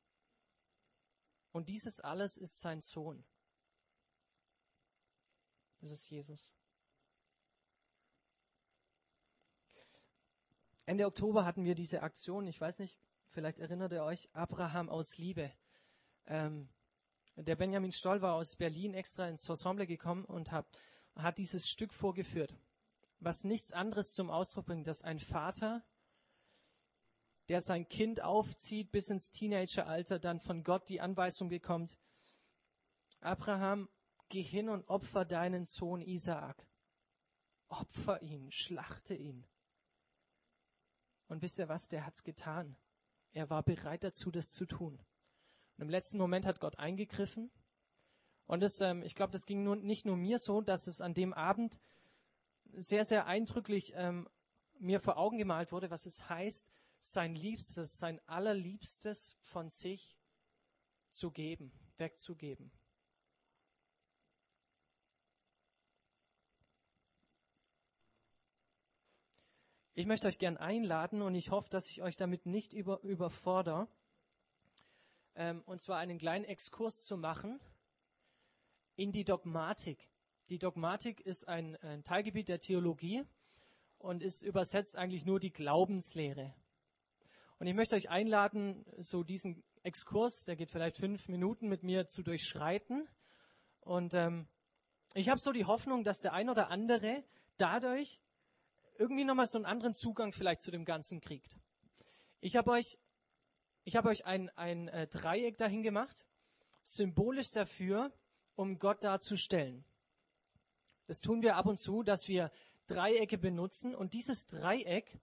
Und 1.53 1.69
dieses 1.69 2.01
alles 2.01 2.35
ist 2.35 2.59
sein 2.59 2.81
Sohn. 2.81 3.23
Das 5.79 5.89
ist 5.89 6.09
Jesus. 6.09 6.51
Ende 10.87 11.05
Oktober 11.05 11.43
hatten 11.43 11.65
wir 11.65 11.75
diese 11.75 12.01
Aktion, 12.01 12.47
ich 12.47 12.61
weiß 12.61 12.79
nicht, 12.79 12.97
vielleicht 13.31 13.59
erinnert 13.59 13.91
ihr 13.91 14.03
euch, 14.03 14.29
Abraham 14.33 14.87
aus 14.89 15.17
Liebe. 15.17 15.51
Ähm, 16.27 16.69
der 17.35 17.57
Benjamin 17.57 17.91
Stoll 17.91 18.21
war 18.21 18.35
aus 18.35 18.55
Berlin 18.55 18.93
extra 18.93 19.27
ins 19.27 19.49
Ensemble 19.49 19.85
gekommen 19.85 20.23
und 20.23 20.53
hat, 20.53 20.65
hat 21.13 21.39
dieses 21.39 21.67
Stück 21.67 21.91
vorgeführt, 21.91 22.55
was 23.19 23.43
nichts 23.43 23.73
anderes 23.73 24.13
zum 24.13 24.29
Ausdruck 24.29 24.67
bringt, 24.67 24.87
dass 24.87 25.01
ein 25.01 25.19
Vater, 25.19 25.83
der 27.49 27.59
sein 27.59 27.89
Kind 27.89 28.23
aufzieht 28.23 28.89
bis 28.89 29.09
ins 29.09 29.29
Teenageralter, 29.29 30.19
dann 30.19 30.39
von 30.39 30.63
Gott 30.63 30.87
die 30.87 31.01
Anweisung 31.01 31.49
bekommt, 31.49 31.97
Abraham, 33.19 33.89
geh 34.29 34.41
hin 34.41 34.69
und 34.69 34.87
opfer 34.87 35.25
deinen 35.25 35.65
Sohn 35.65 35.99
Isaak. 35.99 36.65
Opfer 37.67 38.21
ihn, 38.21 38.53
schlachte 38.53 39.15
ihn. 39.15 39.45
Und 41.27 41.41
wisst 41.41 41.59
ihr 41.59 41.69
was, 41.69 41.87
der 41.87 42.05
hat's 42.05 42.23
getan. 42.23 42.77
Er 43.33 43.49
war 43.49 43.63
bereit 43.63 44.03
dazu, 44.03 44.31
das 44.31 44.49
zu 44.49 44.65
tun. 44.65 44.99
Und 45.77 45.83
im 45.83 45.89
letzten 45.89 46.17
Moment 46.17 46.45
hat 46.45 46.59
Gott 46.59 46.79
eingegriffen. 46.79 47.51
Und 48.45 48.61
das, 48.61 48.79
ähm, 48.81 49.03
ich 49.03 49.15
glaube, 49.15 49.33
das 49.33 49.45
ging 49.45 49.63
nur, 49.63 49.75
nicht 49.75 50.05
nur 50.05 50.15
mir 50.15 50.39
so, 50.39 50.61
dass 50.61 50.87
es 50.87 51.01
an 51.01 51.13
dem 51.13 51.33
Abend 51.33 51.79
sehr, 52.73 53.05
sehr 53.05 53.27
eindrücklich 53.27 53.93
ähm, 53.95 54.27
mir 54.79 54.99
vor 54.99 55.17
Augen 55.17 55.37
gemalt 55.37 55.71
wurde, 55.71 55.89
was 55.89 56.05
es 56.05 56.29
heißt, 56.29 56.71
sein 56.99 57.35
Liebstes, 57.35 57.97
sein 57.97 58.19
Allerliebstes 58.27 59.37
von 59.41 59.69
sich 59.69 60.17
zu 61.09 61.31
geben, 61.31 61.71
wegzugeben. 61.97 62.71
Ich 69.99 70.05
möchte 70.05 70.27
euch 70.27 70.37
gern 70.37 70.57
einladen 70.57 71.23
und 71.23 71.33
ich 71.33 71.49
hoffe, 71.49 71.69
dass 71.71 71.89
ich 71.89 72.03
euch 72.03 72.15
damit 72.17 72.45
nicht 72.45 72.71
über, 72.73 73.01
überfordere, 73.01 73.87
ähm, 75.33 75.63
und 75.65 75.81
zwar 75.81 75.97
einen 75.97 76.19
kleinen 76.19 76.45
Exkurs 76.45 77.03
zu 77.03 77.17
machen 77.17 77.59
in 78.95 79.11
die 79.11 79.23
Dogmatik. 79.23 79.97
Die 80.49 80.59
Dogmatik 80.59 81.21
ist 81.21 81.47
ein, 81.47 81.77
ein 81.77 82.03
Teilgebiet 82.03 82.47
der 82.47 82.59
Theologie 82.59 83.23
und 83.97 84.21
ist 84.21 84.43
übersetzt 84.43 84.97
eigentlich 84.97 85.25
nur 85.25 85.39
die 85.39 85.51
Glaubenslehre. 85.51 86.53
Und 87.57 87.65
ich 87.65 87.73
möchte 87.73 87.95
euch 87.95 88.11
einladen, 88.11 88.85
so 88.99 89.23
diesen 89.23 89.63
Exkurs, 89.81 90.45
der 90.45 90.55
geht 90.55 90.69
vielleicht 90.69 90.97
fünf 90.97 91.27
Minuten, 91.27 91.69
mit 91.69 91.81
mir 91.81 92.05
zu 92.05 92.21
durchschreiten. 92.21 93.09
Und 93.79 94.13
ähm, 94.13 94.47
ich 95.15 95.29
habe 95.29 95.41
so 95.41 95.51
die 95.51 95.65
Hoffnung, 95.65 96.03
dass 96.03 96.21
der 96.21 96.33
ein 96.33 96.51
oder 96.51 96.69
andere 96.69 97.23
dadurch 97.57 98.21
irgendwie 98.99 99.23
nochmal 99.23 99.47
so 99.47 99.57
einen 99.57 99.65
anderen 99.65 99.93
Zugang 99.93 100.33
vielleicht 100.33 100.61
zu 100.61 100.71
dem 100.71 100.85
Ganzen 100.85 101.21
kriegt. 101.21 101.57
Ich 102.41 102.55
habe 102.55 102.71
euch 102.71 102.97
Ich 103.85 103.95
habe 103.95 104.09
euch 104.09 104.25
ein, 104.25 104.49
ein 104.57 104.89
äh, 104.89 105.07
Dreieck 105.07 105.57
dahin 105.57 105.81
gemacht, 105.81 106.27
symbolisch 106.83 107.51
dafür, 107.51 108.11
um 108.55 108.79
Gott 108.79 109.01
darzustellen. 109.01 109.85
Das 111.05 111.21
tun 111.21 111.41
wir 111.41 111.55
ab 111.55 111.67
und 111.67 111.77
zu, 111.77 112.03
dass 112.03 112.27
wir 112.27 112.51
Dreiecke 112.87 113.37
benutzen 113.37 113.95
und 113.95 114.13
dieses 114.13 114.47
Dreieck 114.47 115.21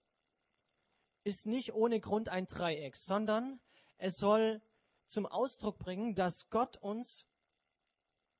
ist 1.24 1.46
nicht 1.46 1.74
ohne 1.74 2.00
Grund 2.00 2.30
ein 2.30 2.46
Dreieck, 2.46 2.96
sondern 2.96 3.60
es 3.98 4.16
soll 4.16 4.62
zum 5.06 5.26
Ausdruck 5.26 5.78
bringen, 5.78 6.14
dass 6.14 6.48
Gott 6.48 6.78
uns, 6.78 7.26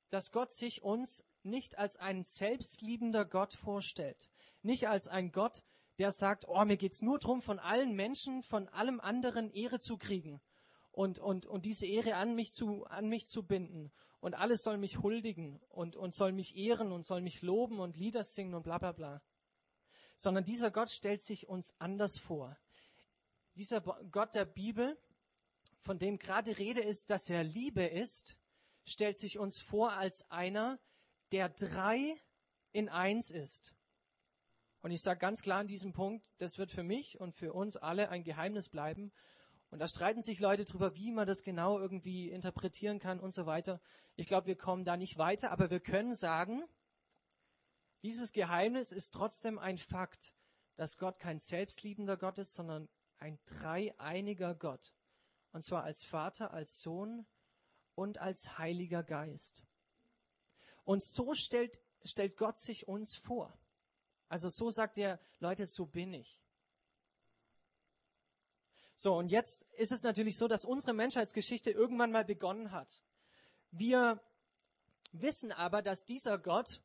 dass 0.09 0.31
Gott 0.31 0.51
sich 0.51 0.81
uns 0.81 1.23
nicht 1.43 1.77
als 1.77 1.97
ein 1.97 2.23
selbstliebender 2.23 3.25
Gott 3.25 3.53
vorstellt, 3.53 4.31
nicht 4.65 4.87
als 4.87 5.07
ein 5.07 5.31
Gott, 5.31 5.63
der 5.99 6.11
sagt, 6.11 6.45
oh, 6.47 6.63
mir 6.65 6.77
geht's 6.77 7.01
nur 7.01 7.19
drum, 7.19 7.41
von 7.41 7.59
allen 7.59 7.95
Menschen, 7.95 8.43
von 8.43 8.67
allem 8.69 8.99
anderen 8.99 9.49
Ehre 9.51 9.79
zu 9.79 9.97
kriegen 9.97 10.41
und, 10.91 11.19
und, 11.19 11.45
und 11.45 11.65
diese 11.65 11.85
Ehre 11.85 12.15
an 12.15 12.35
mich 12.35 12.51
zu, 12.51 12.85
an 12.85 13.07
mich 13.07 13.27
zu 13.27 13.43
binden 13.43 13.91
und 14.19 14.33
alles 14.33 14.63
soll 14.63 14.77
mich 14.77 14.99
huldigen 14.99 15.61
und, 15.69 15.95
und 15.95 16.13
soll 16.13 16.31
mich 16.31 16.55
ehren 16.55 16.91
und 16.91 17.05
soll 17.05 17.21
mich 17.21 17.41
loben 17.41 17.79
und 17.79 17.97
Lieder 17.97 18.23
singen 18.23 18.55
und 18.55 18.63
bla, 18.63 18.77
bla, 18.77 18.93
bla. 18.93 19.21
Sondern 20.15 20.45
dieser 20.45 20.71
Gott 20.71 20.89
stellt 20.89 21.21
sich 21.21 21.47
uns 21.47 21.75
anders 21.79 22.17
vor. 22.17 22.57
Dieser 23.55 23.81
Gott 23.81 24.33
der 24.35 24.45
Bibel, 24.45 24.97
von 25.81 25.99
dem 25.99 26.17
gerade 26.17 26.57
Rede 26.57 26.81
ist, 26.81 27.09
dass 27.09 27.29
er 27.29 27.43
Liebe 27.43 27.83
ist, 27.83 28.37
stellt 28.85 29.17
sich 29.17 29.37
uns 29.37 29.61
vor 29.61 29.91
als 29.91 30.29
einer, 30.31 30.79
der 31.31 31.49
drei 31.49 32.19
in 32.71 32.87
eins 32.89 33.31
ist. 33.31 33.74
Und 34.85 34.91
ich 34.91 35.01
sage 35.01 35.19
ganz 35.19 35.41
klar 35.41 35.61
an 35.61 35.65
diesem 35.65 35.93
Punkt, 35.93 36.23
das 36.37 36.59
wird 36.59 36.69
für 36.69 36.83
mich 36.83 37.19
und 37.19 37.33
für 37.33 37.53
uns 37.53 37.75
alle 37.75 38.09
ein 38.09 38.23
Geheimnis 38.23 38.69
bleiben. 38.69 39.11
Und 39.71 39.79
da 39.79 39.87
streiten 39.87 40.21
sich 40.21 40.39
Leute 40.39 40.63
drüber, 40.63 40.93
wie 40.93 41.11
man 41.11 41.25
das 41.25 41.41
genau 41.41 41.79
irgendwie 41.79 42.29
interpretieren 42.29 42.99
kann 42.99 43.19
und 43.19 43.33
so 43.33 43.47
weiter. 43.47 43.81
Ich 44.15 44.27
glaube, 44.27 44.45
wir 44.45 44.55
kommen 44.55 44.85
da 44.85 44.95
nicht 44.95 45.17
weiter, 45.17 45.49
aber 45.49 45.71
wir 45.71 45.79
können 45.79 46.13
sagen, 46.13 46.63
dieses 48.03 48.31
Geheimnis 48.31 48.91
ist 48.91 49.09
trotzdem 49.09 49.57
ein 49.57 49.79
Fakt, 49.79 50.35
dass 50.75 50.99
Gott 50.99 51.17
kein 51.17 51.39
selbstliebender 51.39 52.15
Gott 52.15 52.37
ist, 52.37 52.53
sondern 52.53 52.87
ein 53.17 53.39
dreieiniger 53.45 54.53
Gott. 54.53 54.93
Und 55.51 55.63
zwar 55.63 55.83
als 55.83 56.05
Vater, 56.05 56.53
als 56.53 56.79
Sohn 56.79 57.25
und 57.95 58.19
als 58.19 58.59
Heiliger 58.59 59.01
Geist. 59.01 59.63
Und 60.83 61.03
so 61.03 61.33
stellt, 61.33 61.81
stellt 62.03 62.37
Gott 62.37 62.59
sich 62.59 62.87
uns 62.87 63.15
vor. 63.15 63.57
Also 64.27 64.49
so 64.49 64.69
sagt 64.69 64.97
er, 64.97 65.19
Leute, 65.39 65.65
so 65.65 65.85
bin 65.85 66.13
ich. 66.13 66.41
So, 68.95 69.13
und 69.15 69.29
jetzt 69.29 69.63
ist 69.73 69.91
es 69.91 70.03
natürlich 70.03 70.37
so, 70.37 70.47
dass 70.47 70.63
unsere 70.63 70.93
Menschheitsgeschichte 70.93 71.69
irgendwann 71.69 72.11
mal 72.11 72.23
begonnen 72.23 72.71
hat. 72.71 73.01
Wir 73.71 74.21
wissen 75.11 75.51
aber, 75.51 75.81
dass 75.81 76.05
dieser 76.05 76.37
Gott 76.37 76.81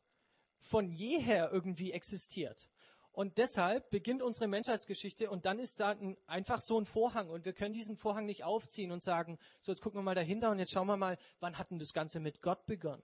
von 0.58 0.90
jeher 0.90 1.52
irgendwie 1.52 1.92
existiert. 1.92 2.68
Und 3.12 3.38
deshalb 3.38 3.90
beginnt 3.90 4.22
unsere 4.22 4.46
Menschheitsgeschichte 4.46 5.30
und 5.30 5.44
dann 5.44 5.58
ist 5.58 5.80
da 5.80 5.90
ein, 5.90 6.16
einfach 6.26 6.60
so 6.60 6.80
ein 6.80 6.86
Vorhang 6.86 7.28
und 7.28 7.44
wir 7.44 7.52
können 7.52 7.74
diesen 7.74 7.96
Vorhang 7.96 8.26
nicht 8.26 8.44
aufziehen 8.44 8.92
und 8.92 9.02
sagen, 9.02 9.38
so 9.60 9.72
jetzt 9.72 9.82
gucken 9.82 9.98
wir 9.98 10.02
mal 10.02 10.14
dahinter 10.14 10.50
und 10.50 10.58
jetzt 10.58 10.72
schauen 10.72 10.86
wir 10.86 10.96
mal, 10.96 11.18
wann 11.40 11.58
hat 11.58 11.70
denn 11.70 11.78
das 11.78 11.92
Ganze 11.92 12.20
mit 12.20 12.40
Gott 12.40 12.66
begonnen? 12.66 13.02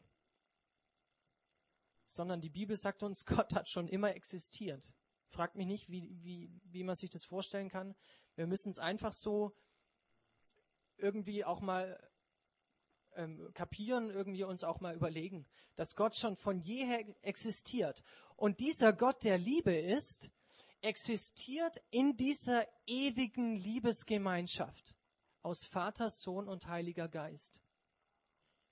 Sondern 2.07 2.41
die 2.41 2.51
Bibel 2.51 2.77
sagt 2.77 3.03
uns, 3.03 3.27
Gott 3.27 3.53
hat 3.55 3.69
schon 3.69 3.89
immer 3.89 4.15
existiert. 4.15 4.93
Fragt 5.29 5.57
mich 5.57 5.67
nicht, 5.67 5.91
wie, 5.91 6.17
wie, 6.23 6.51
wie 6.65 6.85
man 6.85 6.95
sich 6.95 7.11
das 7.11 7.25
vorstellen 7.25 7.69
kann. 7.69 7.95
Wir 8.37 8.47
müssen 8.47 8.71
es 8.71 8.79
einfach 8.79 9.13
so 9.13 9.55
irgendwie 10.97 11.45
auch 11.45 11.61
mal 11.61 11.99
ähm, 13.17 13.51
kapieren, 13.55 14.11
irgendwie 14.11 14.45
uns 14.45 14.65
auch 14.65 14.81
mal 14.81 14.95
überlegen, 14.95 15.47
dass 15.75 15.97
Gott 15.97 16.17
schon 16.17 16.37
von 16.37 16.61
jeher 16.61 17.05
existiert. 17.23 18.03
Und 18.37 18.61
dieser 18.61 18.93
Gott, 18.93 19.25
der 19.25 19.39
Liebe 19.39 19.75
ist, 19.75 20.31
existiert 20.81 21.83
in 21.91 22.17
dieser 22.17 22.67
ewigen 22.87 23.57
Liebesgemeinschaft 23.57 24.95
aus 25.43 25.65
Vater, 25.65 26.11
Sohn 26.11 26.49
und 26.49 26.67
Heiliger 26.67 27.09
Geist. 27.09 27.61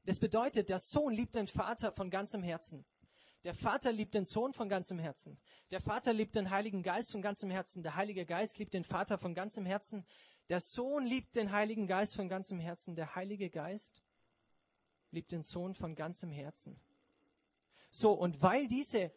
Das 0.04 0.18
bedeutet, 0.18 0.68
der 0.68 0.78
Sohn 0.78 1.14
liebt 1.14 1.34
den 1.34 1.46
Vater 1.46 1.92
von 1.92 2.10
ganzem 2.10 2.42
Herzen. 2.42 2.84
Der 3.44 3.52
Vater 3.52 3.92
liebt 3.92 4.14
den 4.14 4.24
Sohn 4.24 4.54
von 4.54 4.70
ganzem 4.70 4.98
Herzen. 4.98 5.38
Der 5.70 5.80
Vater 5.80 6.14
liebt 6.14 6.34
den 6.34 6.48
Heiligen 6.48 6.82
Geist 6.82 7.12
von 7.12 7.20
ganzem 7.20 7.50
Herzen. 7.50 7.82
Der 7.82 7.94
Heilige 7.94 8.24
Geist 8.24 8.58
liebt 8.58 8.72
den 8.72 8.84
Vater 8.84 9.18
von 9.18 9.34
ganzem 9.34 9.66
Herzen. 9.66 10.06
Der 10.48 10.60
Sohn 10.60 11.04
liebt 11.04 11.36
den 11.36 11.52
Heiligen 11.52 11.86
Geist 11.86 12.16
von 12.16 12.28
ganzem 12.28 12.58
Herzen. 12.58 12.96
Der 12.96 13.14
Heilige 13.14 13.50
Geist 13.50 14.02
liebt 15.10 15.30
den 15.30 15.42
Sohn 15.42 15.74
von 15.74 15.94
ganzem 15.94 16.30
Herzen. 16.30 16.80
So, 17.90 18.12
und 18.12 18.40
weil 18.42 18.66
diese, 18.66 19.12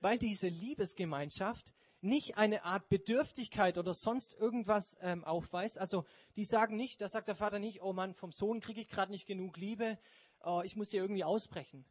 weil 0.00 0.18
diese 0.18 0.48
Liebesgemeinschaft 0.48 1.74
nicht 2.00 2.38
eine 2.38 2.64
Art 2.64 2.88
Bedürftigkeit 2.88 3.76
oder 3.76 3.92
sonst 3.92 4.32
irgendwas 4.34 4.96
ähm, 5.00 5.22
aufweist, 5.22 5.78
also 5.78 6.06
die 6.36 6.44
sagen 6.44 6.76
nicht, 6.76 7.02
da 7.02 7.08
sagt 7.08 7.28
der 7.28 7.36
Vater 7.36 7.58
nicht, 7.58 7.82
oh 7.82 7.92
Mann, 7.92 8.14
vom 8.14 8.32
Sohn 8.32 8.60
kriege 8.60 8.80
ich 8.80 8.88
gerade 8.88 9.12
nicht 9.12 9.26
genug 9.26 9.58
Liebe, 9.58 9.98
oh, 10.40 10.62
ich 10.64 10.76
muss 10.76 10.90
hier 10.90 11.02
irgendwie 11.02 11.24
ausbrechen. 11.24 11.84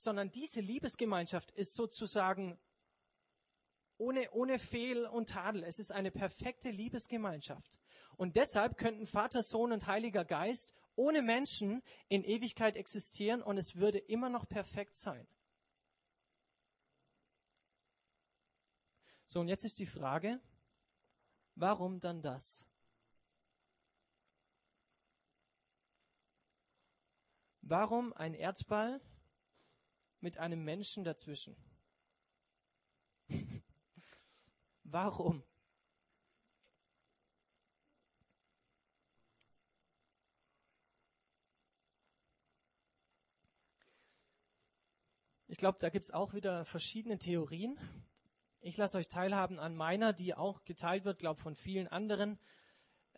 Sondern 0.00 0.30
diese 0.30 0.62
Liebesgemeinschaft 0.62 1.50
ist 1.50 1.74
sozusagen 1.74 2.58
ohne, 3.98 4.30
ohne 4.30 4.58
Fehl 4.58 5.04
und 5.04 5.28
Tadel. 5.28 5.62
Es 5.62 5.78
ist 5.78 5.92
eine 5.92 6.10
perfekte 6.10 6.70
Liebesgemeinschaft. 6.70 7.78
Und 8.16 8.36
deshalb 8.36 8.78
könnten 8.78 9.06
Vater, 9.06 9.42
Sohn 9.42 9.72
und 9.72 9.86
Heiliger 9.86 10.24
Geist 10.24 10.72
ohne 10.96 11.20
Menschen 11.20 11.82
in 12.08 12.24
Ewigkeit 12.24 12.76
existieren 12.76 13.42
und 13.42 13.58
es 13.58 13.76
würde 13.76 13.98
immer 13.98 14.30
noch 14.30 14.48
perfekt 14.48 14.96
sein. 14.96 15.26
So, 19.26 19.40
und 19.40 19.48
jetzt 19.48 19.66
ist 19.66 19.78
die 19.78 19.86
Frage, 19.86 20.40
warum 21.56 22.00
dann 22.00 22.22
das? 22.22 22.66
Warum 27.60 28.14
ein 28.14 28.32
Erdball 28.32 29.02
mit 30.20 30.38
einem 30.38 30.64
Menschen 30.64 31.04
dazwischen? 31.04 31.56
warum? 34.84 35.42
Ich 45.50 45.58
glaube, 45.58 45.78
da 45.80 45.90
gibt 45.90 46.04
es 46.04 46.12
auch 46.12 46.32
wieder 46.32 46.64
verschiedene 46.64 47.18
Theorien. 47.18 47.76
Ich 48.60 48.76
lasse 48.76 48.98
euch 48.98 49.08
teilhaben 49.08 49.58
an 49.58 49.74
meiner, 49.74 50.12
die 50.12 50.34
auch 50.34 50.64
geteilt 50.64 51.04
wird, 51.04 51.18
glaube 51.18 51.40
von 51.40 51.56
vielen 51.56 51.88
anderen. 51.88 52.38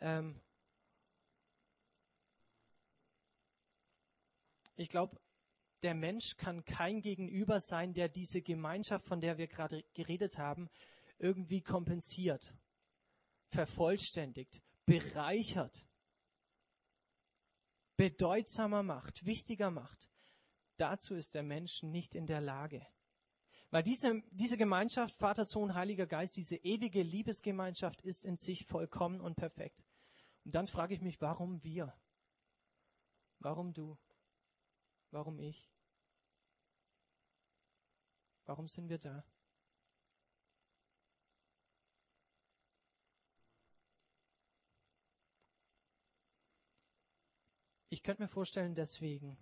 Ähm 0.00 0.40
ich 4.76 4.88
glaube, 4.88 5.20
der 5.82 5.94
Mensch 5.94 6.36
kann 6.36 6.64
kein 6.64 7.00
Gegenüber 7.00 7.60
sein, 7.60 7.92
der 7.92 8.08
diese 8.08 8.40
Gemeinschaft, 8.40 9.06
von 9.06 9.20
der 9.20 9.38
wir 9.38 9.48
gerade 9.48 9.84
geredet 9.94 10.38
haben, 10.38 10.70
irgendwie 11.18 11.60
kompensiert, 11.60 12.54
vervollständigt, 13.48 14.62
bereichert, 14.86 15.84
bedeutsamer 17.96 18.82
macht, 18.82 19.24
wichtiger 19.24 19.70
macht. 19.70 20.08
Dazu 20.76 21.14
ist 21.14 21.34
der 21.34 21.42
Mensch 21.42 21.82
nicht 21.82 22.14
in 22.14 22.26
der 22.26 22.40
Lage. 22.40 22.86
Weil 23.70 23.82
diese, 23.82 24.22
diese 24.30 24.58
Gemeinschaft, 24.58 25.16
Vater, 25.16 25.44
Sohn, 25.44 25.74
Heiliger 25.74 26.06
Geist, 26.06 26.36
diese 26.36 26.56
ewige 26.56 27.02
Liebesgemeinschaft 27.02 28.02
ist 28.02 28.26
in 28.26 28.36
sich 28.36 28.66
vollkommen 28.66 29.20
und 29.20 29.34
perfekt. 29.34 29.82
Und 30.44 30.54
dann 30.54 30.66
frage 30.66 30.94
ich 30.94 31.00
mich, 31.00 31.20
warum 31.20 31.62
wir? 31.62 31.94
Warum 33.38 33.72
du? 33.72 33.96
Warum 35.10 35.38
ich? 35.38 35.71
Warum 38.52 38.68
sind 38.68 38.90
wir 38.90 38.98
da? 38.98 39.24
Ich 47.88 48.02
könnte 48.02 48.20
mir 48.20 48.28
vorstellen, 48.28 48.74
deswegen, 48.74 49.38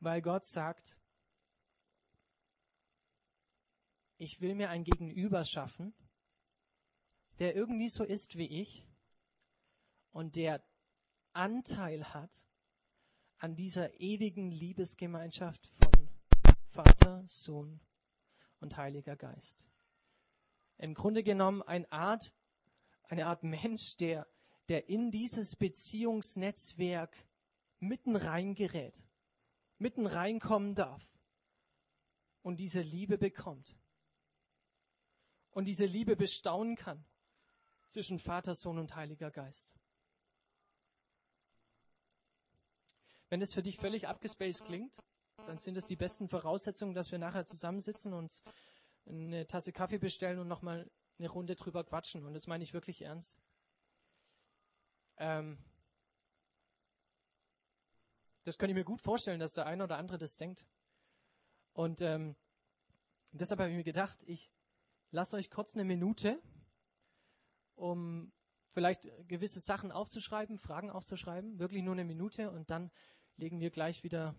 weil 0.00 0.20
Gott 0.20 0.44
sagt, 0.44 1.00
ich 4.18 4.42
will 4.42 4.54
mir 4.54 4.68
ein 4.68 4.84
Gegenüber 4.84 5.42
schaffen, 5.46 5.94
der 7.38 7.56
irgendwie 7.56 7.88
so 7.88 8.04
ist 8.04 8.36
wie 8.36 8.60
ich 8.60 8.86
und 10.10 10.36
der 10.36 10.62
Anteil 11.32 12.04
hat 12.12 12.46
an 13.38 13.54
dieser 13.54 13.98
ewigen 13.98 14.50
Liebesgemeinschaft 14.50 15.72
Vater, 16.76 17.24
Sohn 17.26 17.80
und 18.60 18.76
Heiliger 18.76 19.16
Geist. 19.16 19.66
Im 20.76 20.92
Grunde 20.92 21.22
genommen 21.22 21.62
eine 21.62 21.90
Art, 21.90 22.34
eine 23.04 23.24
Art 23.26 23.42
Mensch, 23.42 23.96
der, 23.96 24.26
der 24.68 24.90
in 24.90 25.10
dieses 25.10 25.56
Beziehungsnetzwerk 25.56 27.16
mitten 27.78 28.14
reingerät, 28.14 29.06
mitten 29.78 30.06
reinkommen 30.06 30.74
darf 30.74 31.02
und 32.42 32.58
diese 32.58 32.82
Liebe 32.82 33.16
bekommt 33.16 33.74
und 35.52 35.64
diese 35.64 35.86
Liebe 35.86 36.14
bestaunen 36.14 36.76
kann 36.76 37.02
zwischen 37.88 38.18
Vater, 38.18 38.54
Sohn 38.54 38.76
und 38.76 38.94
Heiliger 38.94 39.30
Geist. 39.30 39.74
Wenn 43.30 43.40
es 43.40 43.54
für 43.54 43.62
dich 43.62 43.78
völlig 43.78 44.06
abgespaced 44.06 44.66
klingt, 44.66 44.94
dann 45.46 45.58
sind 45.58 45.76
es 45.76 45.86
die 45.86 45.96
besten 45.96 46.28
Voraussetzungen, 46.28 46.94
dass 46.94 47.10
wir 47.10 47.18
nachher 47.18 47.46
zusammensitzen 47.46 48.12
und 48.12 48.42
eine 49.06 49.46
Tasse 49.46 49.72
Kaffee 49.72 49.98
bestellen 49.98 50.38
und 50.38 50.48
nochmal 50.48 50.90
eine 51.18 51.28
Runde 51.28 51.56
drüber 51.56 51.84
quatschen. 51.84 52.24
Und 52.24 52.34
das 52.34 52.46
meine 52.46 52.64
ich 52.64 52.72
wirklich 52.72 53.02
ernst. 53.02 53.38
Ähm, 55.18 55.58
das 58.44 58.58
könnte 58.58 58.72
ich 58.72 58.76
mir 58.76 58.84
gut 58.84 59.00
vorstellen, 59.00 59.40
dass 59.40 59.52
der 59.52 59.66
eine 59.66 59.84
oder 59.84 59.96
andere 59.96 60.18
das 60.18 60.36
denkt. 60.36 60.66
Und 61.72 62.00
ähm, 62.00 62.36
deshalb 63.32 63.60
habe 63.60 63.70
ich 63.70 63.76
mir 63.76 63.84
gedacht, 63.84 64.22
ich 64.26 64.52
lasse 65.10 65.36
euch 65.36 65.50
kurz 65.50 65.74
eine 65.74 65.84
Minute, 65.84 66.40
um 67.74 68.32
vielleicht 68.70 69.08
gewisse 69.28 69.60
Sachen 69.60 69.90
aufzuschreiben, 69.90 70.58
Fragen 70.58 70.90
aufzuschreiben, 70.90 71.58
wirklich 71.58 71.82
nur 71.82 71.94
eine 71.94 72.04
Minute 72.04 72.50
und 72.50 72.70
dann 72.70 72.90
legen 73.36 73.60
wir 73.60 73.70
gleich 73.70 74.02
wieder, 74.02 74.34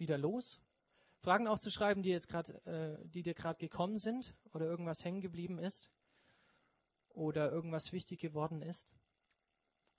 wieder 0.00 0.18
los. 0.18 0.60
Fragen 1.20 1.46
aufzuschreiben, 1.46 2.02
die 2.02 2.10
jetzt 2.10 2.28
gerade, 2.28 2.54
äh, 2.64 3.08
die 3.08 3.22
dir 3.22 3.34
gerade 3.34 3.58
gekommen 3.58 3.98
sind 3.98 4.34
oder 4.52 4.66
irgendwas 4.66 5.04
hängen 5.04 5.20
geblieben 5.20 5.58
ist 5.58 5.90
oder 7.10 7.52
irgendwas 7.52 7.92
wichtig 7.92 8.20
geworden 8.20 8.62
ist, 8.62 8.94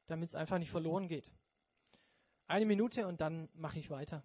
damit 0.07 0.29
es 0.29 0.35
einfach 0.35 0.57
nicht 0.57 0.71
verloren 0.71 1.07
geht. 1.07 1.31
Eine 2.47 2.65
Minute 2.65 3.07
und 3.07 3.21
dann 3.21 3.47
mache 3.53 3.79
ich 3.79 3.89
weiter. 3.89 4.23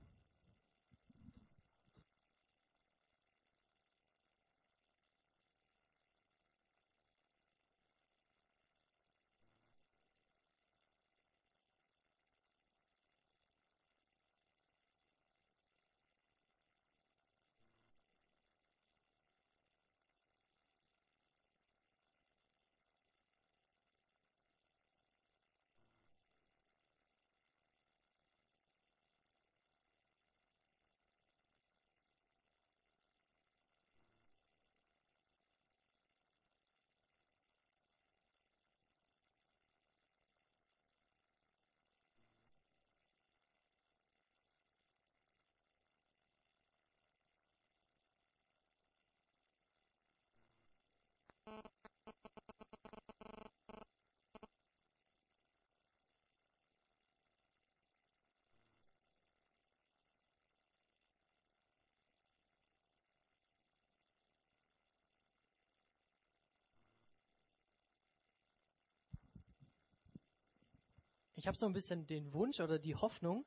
Ich 71.37 71.47
habe 71.47 71.57
so 71.57 71.67
ein 71.67 71.75
bisschen 71.75 72.07
den 72.07 72.33
Wunsch 72.33 72.61
oder 72.61 72.79
die 72.79 72.95
Hoffnung, 72.95 73.45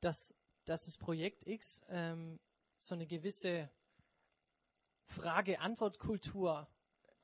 dass, 0.00 0.34
dass 0.64 0.84
das 0.86 0.96
Projekt 0.96 1.46
X 1.46 1.84
ähm, 1.88 2.40
so 2.78 2.94
eine 2.94 3.06
gewisse 3.06 3.70
Frage-Antwort-Kultur 5.04 6.66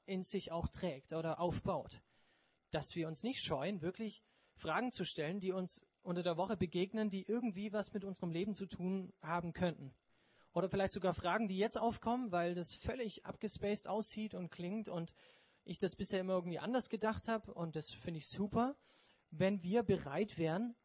in 0.05 0.23
sich 0.23 0.53
auch 0.53 0.69
trägt 0.69 1.15
oder 1.15 1.41
aufbaut. 1.41 2.03
Dass 2.71 2.95
wir 2.95 3.09
uns 3.09 3.23
nicht 3.23 3.43
scheuen, 3.43 3.81
wirklich 3.81 4.23
Fragen 4.55 4.93
zu 4.93 5.05
stellen, 5.05 5.41
die 5.41 5.53
uns 5.53 5.85
unter 6.03 6.23
der 6.23 6.37
Woche 6.37 6.57
begegnen, 6.59 7.09
die 7.09 7.25
irgendwie 7.27 7.73
was 7.73 7.93
mit 7.93 8.05
unserem 8.05 8.33
Leben 8.33 8.55
zu 8.55 8.67
tun 8.67 9.13
haben 9.23 9.53
könnten. 9.53 9.95
Oder 10.53 10.69
vielleicht 10.69 10.93
sogar 10.93 11.15
Fragen, 11.15 11.49
die 11.49 11.57
jetzt 11.57 11.79
aufkommen, 11.79 12.31
weil 12.33 12.55
das 12.55 12.75
völlig 12.75 13.25
abgespaced 13.25 13.89
aussieht 13.89 14.35
und 14.35 14.51
klingt 14.51 14.91
und 14.91 15.15
ich 15.65 15.79
das 15.79 15.97
bisher 15.97 16.21
immer 16.21 16.35
irgendwie 16.35 16.59
anders 16.59 16.91
gedacht 16.91 17.29
habe 17.29 17.55
und 17.55 17.77
das 17.77 17.91
finde 17.91 18.19
ich 18.19 18.29
super 18.29 18.77
wenn 19.33 19.63
wir 19.63 19.83
bereit 19.83 20.39
wären, 20.39 20.77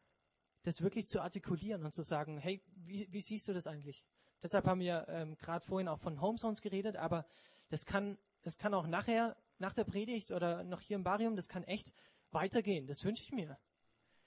das 0.62 0.80
wirklich 0.80 1.06
zu 1.06 1.20
artikulieren 1.20 1.84
und 1.84 1.94
zu 1.94 2.02
sagen, 2.02 2.38
hey, 2.38 2.62
wie, 2.74 3.06
wie 3.12 3.20
siehst 3.20 3.46
du 3.46 3.52
das 3.52 3.66
eigentlich? 3.66 4.04
Deshalb 4.42 4.66
haben 4.66 4.80
wir 4.80 5.06
ähm, 5.08 5.36
gerade 5.36 5.64
vorhin 5.64 5.88
auch 5.88 6.00
von 6.00 6.20
Homezones 6.20 6.60
geredet, 6.60 6.96
aber 6.96 7.26
das 7.68 7.84
kann, 7.84 8.18
das 8.42 8.56
kann 8.56 8.74
auch 8.74 8.86
nachher, 8.86 9.36
nach 9.58 9.72
der 9.72 9.84
Predigt 9.84 10.30
oder 10.30 10.62
noch 10.64 10.80
hier 10.80 10.96
im 10.96 11.02
Barium, 11.02 11.36
das 11.36 11.48
kann 11.48 11.64
echt 11.64 11.92
weitergehen. 12.30 12.86
Das 12.86 13.04
wünsche 13.04 13.22
ich 13.22 13.32
mir. 13.32 13.58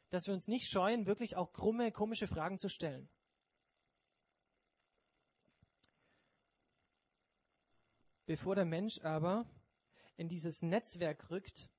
Dass 0.10 0.28
wir 0.28 0.34
uns 0.34 0.48
nicht 0.48 0.70
scheuen, 0.70 1.06
wirklich 1.06 1.38
auch 1.38 1.54
krumme, 1.54 1.92
komische 1.92 2.28
Fragen 2.28 2.58
zu 2.58 2.68
stellen. 2.70 3.10
Bevor 8.26 8.56
der 8.56 8.66
Mensch 8.66 9.00
aber 9.02 9.46
in 10.18 10.28
dieses 10.28 10.62
Netzwerk 10.62 11.30
rückt, 11.32 11.70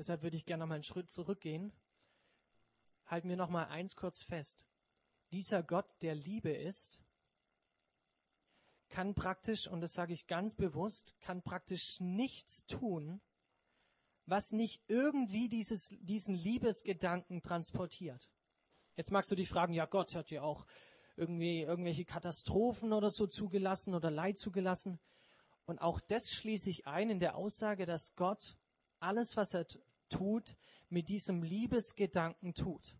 Deshalb 0.00 0.22
würde 0.22 0.38
ich 0.38 0.46
gerne 0.46 0.62
noch 0.62 0.68
mal 0.68 0.76
einen 0.76 0.82
Schritt 0.82 1.10
zurückgehen. 1.10 1.74
Halten 3.04 3.28
wir 3.28 3.36
noch 3.36 3.50
mal 3.50 3.66
eins 3.66 3.96
kurz 3.96 4.22
fest. 4.22 4.66
Dieser 5.30 5.62
Gott, 5.62 5.84
der 6.00 6.14
Liebe 6.14 6.48
ist, 6.48 7.02
kann 8.88 9.14
praktisch, 9.14 9.68
und 9.68 9.82
das 9.82 9.92
sage 9.92 10.14
ich 10.14 10.26
ganz 10.26 10.54
bewusst, 10.54 11.20
kann 11.20 11.42
praktisch 11.42 12.00
nichts 12.00 12.64
tun, 12.64 13.20
was 14.24 14.52
nicht 14.52 14.82
irgendwie 14.88 15.50
dieses, 15.50 15.94
diesen 16.00 16.34
Liebesgedanken 16.34 17.42
transportiert. 17.42 18.30
Jetzt 18.96 19.10
magst 19.10 19.30
du 19.30 19.36
dich 19.36 19.50
fragen, 19.50 19.74
ja, 19.74 19.84
Gott 19.84 20.14
hat 20.14 20.30
ja 20.30 20.40
auch 20.40 20.64
irgendwie 21.16 21.60
irgendwelche 21.60 22.06
Katastrophen 22.06 22.94
oder 22.94 23.10
so 23.10 23.26
zugelassen 23.26 23.94
oder 23.94 24.10
Leid 24.10 24.38
zugelassen. 24.38 24.98
Und 25.66 25.78
auch 25.78 26.00
das 26.00 26.32
schließe 26.32 26.70
ich 26.70 26.86
ein 26.86 27.10
in 27.10 27.20
der 27.20 27.36
Aussage, 27.36 27.84
dass 27.84 28.14
Gott 28.14 28.56
alles, 28.98 29.36
was 29.36 29.52
er 29.52 29.66
tut, 30.10 30.54
mit 30.88 31.08
diesem 31.08 31.42
Liebesgedanken 31.42 32.54
tut. 32.54 32.96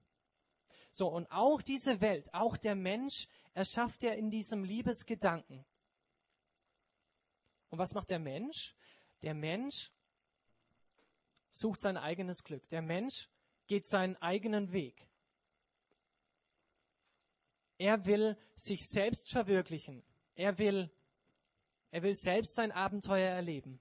So, 0.93 1.09
und 1.09 1.31
auch 1.31 1.63
diese 1.63 2.01
Welt, 2.01 2.33
auch 2.33 2.57
der 2.57 2.75
Mensch, 2.75 3.29
erschafft 3.55 4.03
er 4.03 4.17
in 4.17 4.31
diesem 4.31 4.65
Liebesgedanken. 4.65 5.65
Und 7.69 7.79
was 7.79 7.95
macht 7.95 8.11
der 8.11 8.19
Mensch? 8.19 8.75
Der 9.23 9.35
Mensch 9.35 9.93
sucht 11.51 11.81
sein 11.81 11.97
eigenes 11.97 12.43
Glück. 12.43 12.69
Der 12.69 12.83
Mensch 12.83 13.29
geht 13.67 13.87
seinen 13.87 14.17
eigenen 14.17 14.73
Weg. 14.73 15.09
Er 17.79 18.05
will 18.07 18.37
sich 18.57 18.87
selbst 18.87 19.31
verwirklichen. 19.31 20.03
Er 20.35 20.59
will, 20.59 20.91
er 21.91 22.03
will 22.03 22.15
selbst 22.15 22.55
sein 22.55 22.73
Abenteuer 22.73 23.31
erleben. 23.31 23.81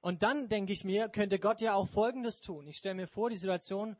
Und 0.00 0.22
dann 0.22 0.48
denke 0.48 0.72
ich 0.72 0.84
mir, 0.84 1.08
könnte 1.08 1.38
Gott 1.38 1.60
ja 1.60 1.74
auch 1.74 1.86
Folgendes 1.88 2.40
tun. 2.40 2.66
Ich 2.66 2.78
stelle 2.78 2.94
mir 2.94 3.06
vor, 3.06 3.28
die 3.28 3.36
Situation, 3.36 3.96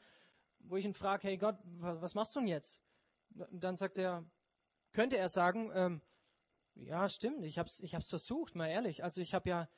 wo 0.60 0.76
ich 0.76 0.84
ihn 0.84 0.94
frage, 0.94 1.28
hey 1.28 1.36
Gott, 1.36 1.58
was 1.64 2.14
machst 2.14 2.34
du 2.34 2.40
denn 2.40 2.48
jetzt? 2.48 2.80
Und 3.34 3.62
dann 3.62 3.76
sagt 3.76 3.98
er, 3.98 4.24
könnte 4.92 5.18
er 5.18 5.28
sagen, 5.28 5.70
ähm, 5.74 6.02
ja, 6.74 7.08
stimmt, 7.08 7.44
ich 7.44 7.58
habe 7.58 7.68
es 7.68 7.80
ich 7.80 7.94
hab's 7.94 8.08
versucht, 8.08 8.54
mal 8.54 8.68
ehrlich. 8.68 9.04
Also 9.04 9.20
ich 9.20 9.34
habe 9.34 9.48
ja, 9.50 9.68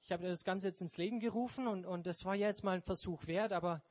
ich 0.00 0.10
habe 0.10 0.26
das 0.26 0.44
Ganze 0.44 0.66
jetzt 0.66 0.80
ins 0.80 0.96
Leben 0.96 1.20
gerufen 1.20 1.68
und, 1.68 1.86
und 1.86 2.06
das 2.06 2.24
war 2.24 2.34
ja 2.34 2.48
jetzt 2.48 2.64
mal 2.64 2.76
ein 2.76 2.82
Versuch 2.82 3.26
wert, 3.26 3.52
aber 3.52 3.82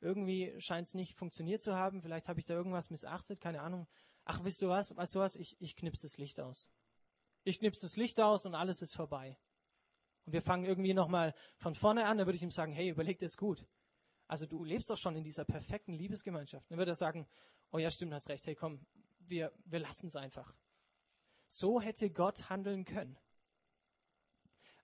irgendwie 0.00 0.54
scheint 0.58 0.86
es 0.86 0.94
nicht 0.94 1.14
funktioniert 1.14 1.60
zu 1.60 1.74
haben. 1.74 2.00
Vielleicht 2.00 2.28
habe 2.28 2.40
ich 2.40 2.46
da 2.46 2.54
irgendwas 2.54 2.88
missachtet, 2.88 3.40
keine 3.40 3.60
Ahnung. 3.60 3.86
Ach, 4.24 4.42
weißt 4.42 4.62
du 4.62 4.68
was, 4.68 4.96
weißt 4.96 5.14
du 5.14 5.18
was, 5.18 5.36
ich, 5.36 5.60
ich 5.60 5.76
knipse 5.76 6.06
das 6.06 6.16
Licht 6.16 6.40
aus. 6.40 6.70
Ich 7.44 7.58
knipse 7.58 7.82
das 7.82 7.96
Licht 7.96 8.20
aus 8.20 8.46
und 8.46 8.54
alles 8.54 8.80
ist 8.80 8.94
vorbei 8.94 9.36
und 10.30 10.34
wir 10.34 10.42
fangen 10.42 10.64
irgendwie 10.64 10.94
nochmal 10.94 11.34
von 11.56 11.74
vorne 11.74 12.06
an, 12.06 12.18
dann 12.18 12.26
würde 12.28 12.36
ich 12.36 12.42
ihm 12.44 12.52
sagen, 12.52 12.72
hey, 12.72 12.88
überleg 12.88 13.18
das 13.18 13.36
gut. 13.36 13.66
Also 14.28 14.46
du 14.46 14.62
lebst 14.62 14.88
doch 14.88 14.96
schon 14.96 15.16
in 15.16 15.24
dieser 15.24 15.44
perfekten 15.44 15.92
Liebesgemeinschaft. 15.92 16.70
Dann 16.70 16.78
würde 16.78 16.92
er 16.92 16.94
sagen, 16.94 17.26
oh 17.72 17.78
ja, 17.78 17.90
stimmt, 17.90 18.14
hast 18.14 18.28
recht, 18.28 18.46
hey, 18.46 18.54
komm, 18.54 18.86
wir, 19.18 19.52
wir 19.64 19.80
lassen 19.80 20.06
es 20.06 20.14
einfach. 20.14 20.54
So 21.48 21.80
hätte 21.80 22.10
Gott 22.10 22.48
handeln 22.48 22.84
können. 22.84 23.18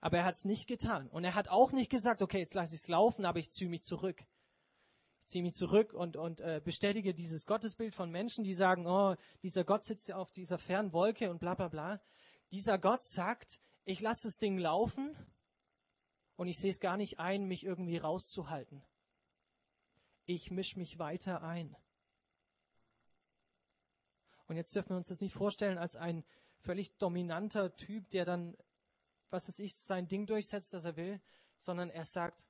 Aber 0.01 0.17
er 0.17 0.25
hat 0.25 0.33
es 0.33 0.43
nicht 0.43 0.67
getan. 0.67 1.07
Und 1.07 1.23
er 1.23 1.33
hat 1.33 1.47
auch 1.47 1.71
nicht 1.71 1.89
gesagt, 1.89 2.21
okay, 2.21 2.39
jetzt 2.39 2.53
lasse 2.53 2.75
ich 2.75 2.81
es 2.81 2.89
laufen, 2.89 3.23
aber 3.23 3.39
ich 3.39 3.49
ziehe 3.49 3.69
mich 3.69 3.83
zurück. 3.83 4.19
Ich 5.21 5.27
ziehe 5.27 5.43
mich 5.45 5.53
zurück 5.53 5.93
und, 5.93 6.17
und 6.17 6.41
äh, 6.41 6.59
bestätige 6.61 7.13
dieses 7.13 7.45
Gottesbild 7.45 7.95
von 7.95 8.11
Menschen, 8.11 8.43
die 8.43 8.53
sagen, 8.53 8.85
oh, 8.85 9.15
dieser 9.43 9.63
Gott 9.63 9.85
sitzt 9.85 10.09
ja 10.09 10.17
auf 10.17 10.29
dieser 10.31 10.57
fernen 10.57 10.91
Wolke 10.91 11.31
und 11.31 11.39
bla 11.39 11.55
bla 11.55 11.69
bla. 11.69 12.01
Dieser 12.51 12.77
Gott 12.77 13.01
sagt, 13.01 13.61
ich 13.89 14.01
lasse 14.01 14.27
das 14.27 14.39
Ding 14.39 14.57
laufen 14.57 15.15
und 16.37 16.47
ich 16.47 16.57
sehe 16.59 16.71
es 16.71 16.79
gar 16.79 16.97
nicht 16.97 17.19
ein, 17.19 17.47
mich 17.47 17.65
irgendwie 17.65 17.97
rauszuhalten. 17.97 18.81
Ich 20.25 20.51
mische 20.51 20.79
mich 20.79 20.99
weiter 20.99 21.41
ein. 21.41 21.75
Und 24.47 24.55
jetzt 24.55 24.73
dürfen 24.75 24.91
wir 24.91 24.97
uns 24.97 25.09
das 25.09 25.19
nicht 25.21 25.33
vorstellen 25.33 25.77
als 25.77 25.95
ein 25.95 26.23
völlig 26.59 26.95
dominanter 26.97 27.75
Typ, 27.75 28.09
der 28.11 28.23
dann, 28.23 28.55
was 29.29 29.47
weiß 29.47 29.59
ich, 29.59 29.75
sein 29.75 30.07
Ding 30.07 30.25
durchsetzt, 30.25 30.73
das 30.73 30.85
er 30.85 30.95
will, 30.95 31.19
sondern 31.57 31.89
er 31.89 32.05
sagt, 32.05 32.47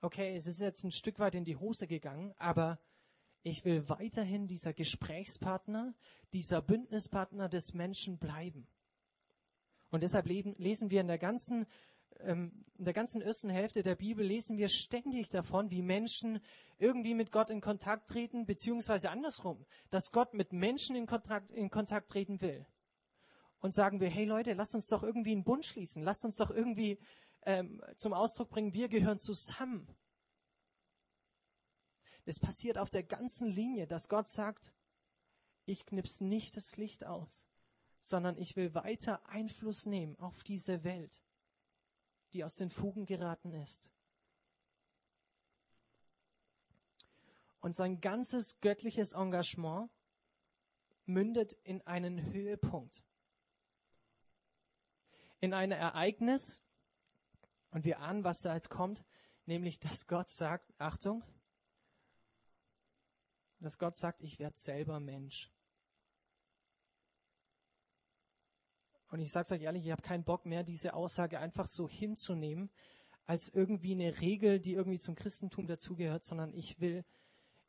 okay, 0.00 0.34
es 0.34 0.46
ist 0.46 0.60
jetzt 0.60 0.84
ein 0.84 0.92
Stück 0.92 1.18
weit 1.18 1.34
in 1.34 1.44
die 1.44 1.56
Hose 1.56 1.86
gegangen, 1.86 2.34
aber 2.38 2.78
ich 3.42 3.64
will 3.64 3.88
weiterhin 3.88 4.46
dieser 4.46 4.72
Gesprächspartner, 4.72 5.94
dieser 6.32 6.62
Bündnispartner 6.62 7.48
des 7.48 7.74
Menschen 7.74 8.18
bleiben. 8.18 8.68
Und 9.90 10.02
deshalb 10.02 10.26
lesen 10.26 10.90
wir 10.90 11.00
in 11.00 11.06
der 11.06 11.18
ganzen 11.18 11.66
ähm, 12.20 12.64
in 12.76 12.84
der 12.84 12.94
ganzen 12.94 13.20
ersten 13.20 13.50
Hälfte 13.50 13.82
der 13.82 13.96
Bibel 13.96 14.24
lesen 14.24 14.56
wir 14.56 14.68
ständig 14.68 15.28
davon, 15.28 15.70
wie 15.70 15.82
Menschen 15.82 16.40
irgendwie 16.78 17.14
mit 17.14 17.32
Gott 17.32 17.50
in 17.50 17.60
Kontakt 17.60 18.08
treten, 18.08 18.46
beziehungsweise 18.46 19.10
andersrum, 19.10 19.66
dass 19.90 20.12
Gott 20.12 20.34
mit 20.34 20.52
Menschen 20.52 20.96
in 20.96 21.06
Kontakt, 21.06 21.50
in 21.50 21.70
Kontakt 21.70 22.10
treten 22.10 22.40
will. 22.40 22.66
Und 23.60 23.74
sagen 23.74 24.00
wir, 24.00 24.08
hey 24.08 24.24
Leute, 24.24 24.54
lasst 24.54 24.74
uns 24.74 24.86
doch 24.86 25.02
irgendwie 25.02 25.32
einen 25.32 25.42
Bund 25.42 25.64
schließen, 25.64 26.04
lasst 26.04 26.24
uns 26.24 26.36
doch 26.36 26.50
irgendwie 26.50 27.00
ähm, 27.42 27.82
zum 27.96 28.12
Ausdruck 28.12 28.50
bringen, 28.50 28.72
wir 28.74 28.88
gehören 28.88 29.18
zusammen. 29.18 29.88
Es 32.24 32.38
passiert 32.38 32.78
auf 32.78 32.90
der 32.90 33.02
ganzen 33.02 33.48
Linie, 33.48 33.86
dass 33.86 34.08
Gott 34.08 34.28
sagt, 34.28 34.72
ich 35.64 35.86
knips 35.86 36.20
nicht 36.20 36.56
das 36.56 36.76
Licht 36.76 37.04
aus, 37.04 37.46
sondern 38.00 38.38
ich 38.38 38.54
will 38.54 38.74
weiter 38.74 39.26
Einfluss 39.26 39.86
nehmen 39.86 40.14
auf 40.16 40.44
diese 40.44 40.84
Welt 40.84 41.18
die 42.32 42.44
aus 42.44 42.54
den 42.54 42.70
Fugen 42.70 43.06
geraten 43.06 43.52
ist. 43.52 43.90
Und 47.60 47.74
sein 47.74 48.00
ganzes 48.00 48.60
göttliches 48.60 49.12
Engagement 49.12 49.90
mündet 51.06 51.54
in 51.64 51.80
einen 51.86 52.32
Höhepunkt. 52.32 53.02
In 55.40 55.54
ein 55.54 55.72
Ereignis, 55.72 56.62
und 57.70 57.84
wir 57.84 58.00
ahnen, 58.00 58.24
was 58.24 58.38
da 58.38 58.54
jetzt 58.54 58.70
kommt, 58.70 59.04
nämlich, 59.46 59.78
dass 59.80 60.06
Gott 60.06 60.28
sagt, 60.28 60.72
Achtung, 60.78 61.22
dass 63.60 63.78
Gott 63.78 63.96
sagt, 63.96 64.20
ich 64.20 64.38
werde 64.38 64.56
selber 64.56 65.00
Mensch. 65.00 65.50
Und 69.08 69.20
ich 69.20 69.32
sage 69.32 69.54
euch 69.54 69.62
ehrlich, 69.62 69.86
ich 69.86 69.92
habe 69.92 70.02
keinen 70.02 70.24
Bock 70.24 70.44
mehr, 70.44 70.62
diese 70.62 70.94
Aussage 70.94 71.38
einfach 71.38 71.66
so 71.66 71.88
hinzunehmen, 71.88 72.70
als 73.24 73.48
irgendwie 73.48 73.92
eine 73.92 74.20
Regel, 74.20 74.60
die 74.60 74.72
irgendwie 74.72 74.98
zum 74.98 75.14
Christentum 75.14 75.66
dazugehört, 75.66 76.24
sondern 76.24 76.52
ich 76.54 76.80
will, 76.80 77.04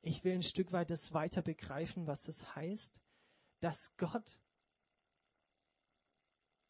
ich 0.02 0.24
will 0.24 0.34
ein 0.34 0.44
Stück 0.44 0.72
weit 0.72 0.90
das 0.90 1.14
weiter 1.14 1.42
begreifen, 1.42 2.08
was 2.08 2.28
es 2.28 2.56
heißt, 2.56 3.02
dass 3.60 3.96
Gott 3.98 4.40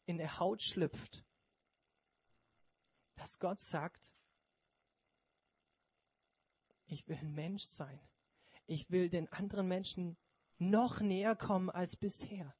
in 0.06 0.18
der 0.18 0.38
Haut 0.38 0.62
schlüpft, 0.62 1.24
dass 3.14 3.38
Gott 3.38 3.60
sagt, 3.60 4.12
ich 6.86 7.06
will 7.06 7.16
ein 7.16 7.32
Mensch 7.32 7.64
sein. 7.64 8.00
Ich 8.66 8.90
will 8.90 9.08
den 9.08 9.28
anderen 9.32 9.68
Menschen 9.68 10.16
noch 10.58 11.00
näher 11.00 11.36
kommen 11.36 11.70
als 11.70 11.96
bisher. 11.96 12.54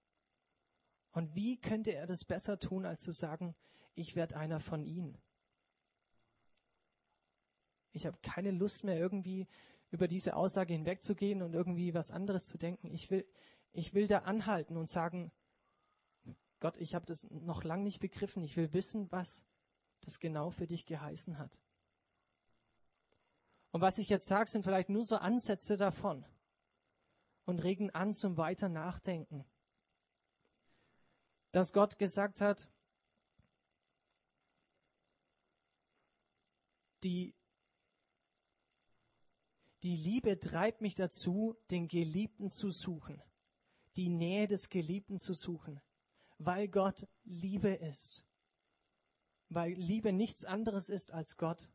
Und 1.12 1.34
wie 1.34 1.60
könnte 1.60 1.92
er 1.92 2.06
das 2.06 2.24
besser 2.24 2.58
tun, 2.58 2.86
als 2.86 3.02
zu 3.02 3.12
sagen, 3.12 3.54
ich 3.94 4.14
werde 4.14 4.36
einer 4.36 4.60
von 4.60 4.84
ihnen? 4.84 5.18
Ich 7.92 8.06
habe 8.06 8.18
keine 8.22 8.52
Lust 8.52 8.84
mehr 8.84 8.96
irgendwie 8.96 9.48
über 9.90 10.06
diese 10.06 10.36
Aussage 10.36 10.72
hinwegzugehen 10.72 11.42
und 11.42 11.54
irgendwie 11.54 11.94
was 11.94 12.12
anderes 12.12 12.46
zu 12.46 12.58
denken. 12.58 12.92
Ich 12.92 13.10
will, 13.10 13.26
ich 13.72 13.92
will 13.94 14.06
da 14.06 14.18
anhalten 14.20 14.76
und 14.76 14.88
sagen, 14.88 15.32
Gott, 16.60 16.76
ich 16.76 16.94
habe 16.94 17.06
das 17.06 17.28
noch 17.30 17.64
lang 17.64 17.82
nicht 17.82 17.98
begriffen. 18.00 18.44
Ich 18.44 18.56
will 18.56 18.72
wissen, 18.72 19.10
was 19.10 19.44
das 20.02 20.20
genau 20.20 20.50
für 20.50 20.66
dich 20.66 20.86
geheißen 20.86 21.38
hat. 21.38 21.60
Und 23.72 23.80
was 23.80 23.98
ich 23.98 24.08
jetzt 24.08 24.26
sage, 24.26 24.48
sind 24.48 24.64
vielleicht 24.64 24.88
nur 24.88 25.04
so 25.04 25.16
Ansätze 25.16 25.76
davon 25.76 26.24
und 27.44 27.62
regen 27.62 27.90
an 27.90 28.12
zum 28.12 28.36
weiter 28.36 28.68
Nachdenken 28.68 29.44
dass 31.52 31.72
Gott 31.72 31.98
gesagt 31.98 32.40
hat, 32.40 32.68
die, 37.02 37.34
die 39.82 39.96
Liebe 39.96 40.38
treibt 40.38 40.80
mich 40.80 40.94
dazu, 40.94 41.56
den 41.70 41.88
Geliebten 41.88 42.50
zu 42.50 42.70
suchen, 42.70 43.20
die 43.96 44.08
Nähe 44.08 44.46
des 44.46 44.68
Geliebten 44.68 45.18
zu 45.18 45.32
suchen, 45.32 45.80
weil 46.38 46.68
Gott 46.68 47.06
Liebe 47.24 47.74
ist, 47.74 48.24
weil 49.48 49.72
Liebe 49.72 50.12
nichts 50.12 50.44
anderes 50.44 50.88
ist 50.88 51.10
als 51.10 51.36
Gott. 51.36 51.70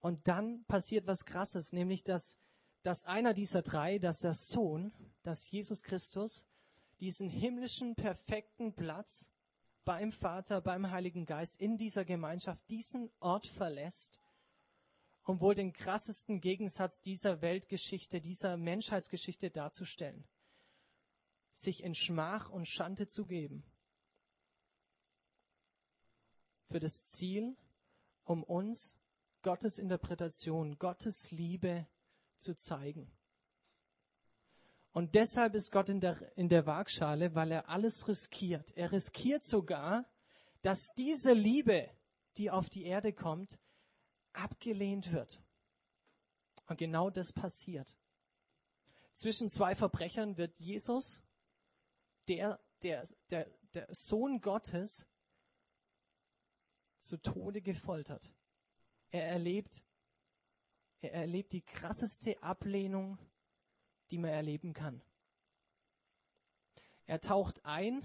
Und 0.00 0.26
dann 0.26 0.64
passiert 0.64 1.06
was 1.06 1.24
Krasses, 1.26 1.72
nämlich 1.72 2.02
dass, 2.02 2.38
dass 2.82 3.04
einer 3.04 3.34
dieser 3.34 3.62
drei, 3.62 3.98
dass 3.98 4.20
der 4.20 4.32
Sohn, 4.32 4.92
dass 5.22 5.50
Jesus 5.50 5.82
Christus, 5.82 6.46
diesen 7.00 7.30
himmlischen, 7.30 7.94
perfekten 7.94 8.74
Platz 8.74 9.30
beim 9.84 10.12
Vater, 10.12 10.60
beim 10.60 10.90
Heiligen 10.90 11.24
Geist, 11.24 11.60
in 11.60 11.76
dieser 11.76 12.04
Gemeinschaft, 12.04 12.60
diesen 12.68 13.10
Ort 13.20 13.46
verlässt, 13.46 14.20
um 15.24 15.40
wohl 15.40 15.54
den 15.54 15.72
krassesten 15.72 16.40
Gegensatz 16.40 17.00
dieser 17.00 17.40
Weltgeschichte, 17.40 18.20
dieser 18.20 18.56
Menschheitsgeschichte 18.56 19.50
darzustellen. 19.50 20.24
Sich 21.52 21.82
in 21.82 21.94
Schmach 21.94 22.50
und 22.50 22.68
Schande 22.68 23.06
zu 23.06 23.26
geben. 23.26 23.64
Für 26.68 26.78
das 26.78 27.04
Ziel, 27.06 27.56
um 28.24 28.44
uns 28.44 28.98
Gottes 29.42 29.78
Interpretation, 29.78 30.78
Gottes 30.78 31.30
Liebe 31.30 31.86
zu 32.36 32.54
zeigen. 32.54 33.10
Und 34.92 35.14
deshalb 35.14 35.54
ist 35.54 35.70
Gott 35.70 35.88
in 35.88 36.00
der, 36.00 36.36
in 36.36 36.48
der 36.48 36.66
Waagschale, 36.66 37.34
weil 37.34 37.52
er 37.52 37.68
alles 37.68 38.08
riskiert. 38.08 38.76
Er 38.76 38.90
riskiert 38.90 39.44
sogar, 39.44 40.04
dass 40.62 40.92
diese 40.96 41.32
Liebe, 41.32 41.88
die 42.36 42.50
auf 42.50 42.68
die 42.68 42.84
Erde 42.84 43.12
kommt, 43.12 43.58
abgelehnt 44.32 45.12
wird. 45.12 45.42
Und 46.66 46.78
genau 46.78 47.10
das 47.10 47.32
passiert. 47.32 47.96
Zwischen 49.12 49.48
zwei 49.48 49.74
Verbrechern 49.74 50.36
wird 50.36 50.58
Jesus, 50.58 51.22
der, 52.28 52.60
der, 52.82 53.06
der, 53.30 53.46
der 53.74 53.86
Sohn 53.90 54.40
Gottes, 54.40 55.06
zu 56.98 57.16
Tode 57.16 57.62
gefoltert. 57.62 58.32
Er 59.10 59.26
erlebt, 59.26 59.82
er 61.00 61.14
erlebt 61.14 61.52
die 61.52 61.62
krasseste 61.62 62.40
Ablehnung 62.42 63.18
die 64.10 64.18
man 64.18 64.30
erleben 64.30 64.72
kann. 64.72 65.02
Er 67.06 67.20
taucht 67.20 67.64
ein 67.64 68.04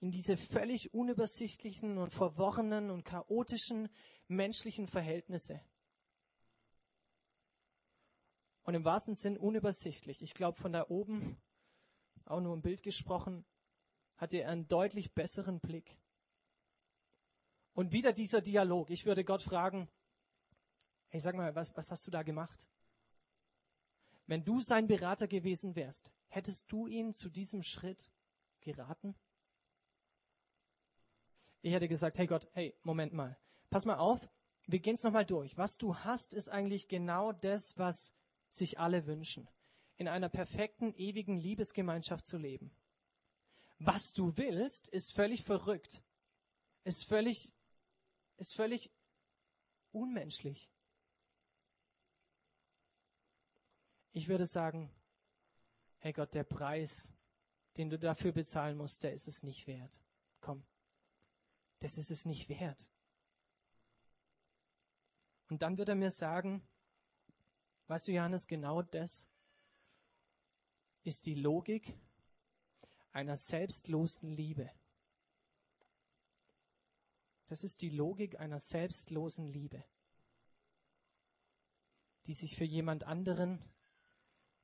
in 0.00 0.10
diese 0.10 0.36
völlig 0.36 0.92
unübersichtlichen 0.92 1.98
und 1.98 2.12
verworrenen 2.12 2.90
und 2.90 3.04
chaotischen 3.04 3.88
menschlichen 4.26 4.88
Verhältnisse. 4.88 5.60
Und 8.62 8.74
im 8.74 8.84
wahrsten 8.84 9.14
Sinn 9.14 9.36
unübersichtlich. 9.36 10.22
Ich 10.22 10.34
glaube, 10.34 10.58
von 10.60 10.72
da 10.72 10.86
oben, 10.88 11.40
auch 12.24 12.40
nur 12.40 12.54
im 12.54 12.62
Bild 12.62 12.82
gesprochen, 12.82 13.44
hatte 14.16 14.38
er 14.38 14.50
einen 14.50 14.66
deutlich 14.68 15.12
besseren 15.14 15.60
Blick. 15.60 15.96
Und 17.74 17.92
wieder 17.92 18.12
dieser 18.12 18.40
Dialog. 18.40 18.90
Ich 18.90 19.04
würde 19.04 19.24
Gott 19.24 19.42
fragen, 19.42 19.88
hey, 21.08 21.20
sag 21.20 21.34
mal, 21.34 21.54
was, 21.54 21.74
was 21.76 21.90
hast 21.90 22.06
du 22.06 22.10
da 22.10 22.22
gemacht? 22.22 22.68
Wenn 24.32 24.46
du 24.46 24.62
sein 24.62 24.86
Berater 24.86 25.28
gewesen 25.28 25.76
wärst, 25.76 26.10
hättest 26.28 26.72
du 26.72 26.86
ihn 26.86 27.12
zu 27.12 27.28
diesem 27.28 27.62
Schritt 27.62 28.10
geraten? 28.62 29.14
Ich 31.60 31.74
hätte 31.74 31.86
gesagt, 31.86 32.16
hey 32.16 32.26
Gott, 32.26 32.48
hey, 32.54 32.74
Moment 32.82 33.12
mal. 33.12 33.38
Pass 33.68 33.84
mal 33.84 33.98
auf, 33.98 34.26
wir 34.66 34.78
gehen 34.78 34.94
es 34.94 35.02
nochmal 35.02 35.26
durch. 35.26 35.58
Was 35.58 35.76
du 35.76 35.96
hast, 35.96 36.32
ist 36.32 36.48
eigentlich 36.48 36.88
genau 36.88 37.32
das, 37.32 37.76
was 37.76 38.14
sich 38.48 38.78
alle 38.78 39.06
wünschen. 39.06 39.50
In 39.98 40.08
einer 40.08 40.30
perfekten, 40.30 40.94
ewigen 40.94 41.36
Liebesgemeinschaft 41.36 42.24
zu 42.24 42.38
leben. 42.38 42.74
was 43.80 44.14
du 44.14 44.34
willst, 44.38 44.88
ist 44.88 45.12
völlig 45.12 45.44
verrückt. 45.44 46.02
Ist 46.84 47.04
völlig, 47.04 47.52
ist 48.38 48.54
völlig 48.54 48.90
unmenschlich. 49.90 50.70
Ich 54.12 54.28
würde 54.28 54.46
sagen, 54.46 54.90
hey 55.98 56.12
Gott, 56.12 56.34
der 56.34 56.44
Preis, 56.44 57.14
den 57.78 57.88
du 57.88 57.98
dafür 57.98 58.32
bezahlen 58.32 58.76
musst, 58.76 59.02
der 59.02 59.14
ist 59.14 59.26
es 59.26 59.42
nicht 59.42 59.66
wert. 59.66 60.02
Komm, 60.40 60.64
das 61.78 61.96
ist 61.96 62.10
es 62.10 62.26
nicht 62.26 62.50
wert. 62.50 62.90
Und 65.48 65.62
dann 65.62 65.78
wird 65.78 65.88
er 65.88 65.94
mir 65.94 66.10
sagen, 66.10 66.66
weißt 67.86 68.08
du, 68.08 68.12
Johannes, 68.12 68.46
genau 68.46 68.82
das 68.82 69.28
ist 71.04 71.24
die 71.26 71.34
Logik 71.34 71.98
einer 73.12 73.36
selbstlosen 73.36 74.30
Liebe. 74.30 74.70
Das 77.46 77.64
ist 77.64 77.80
die 77.82 77.90
Logik 77.90 78.38
einer 78.40 78.60
selbstlosen 78.60 79.46
Liebe, 79.46 79.84
die 82.26 82.34
sich 82.34 82.56
für 82.56 82.64
jemand 82.64 83.04
anderen 83.04 83.71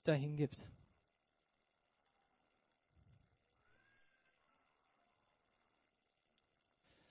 dahingibt. 0.04 0.66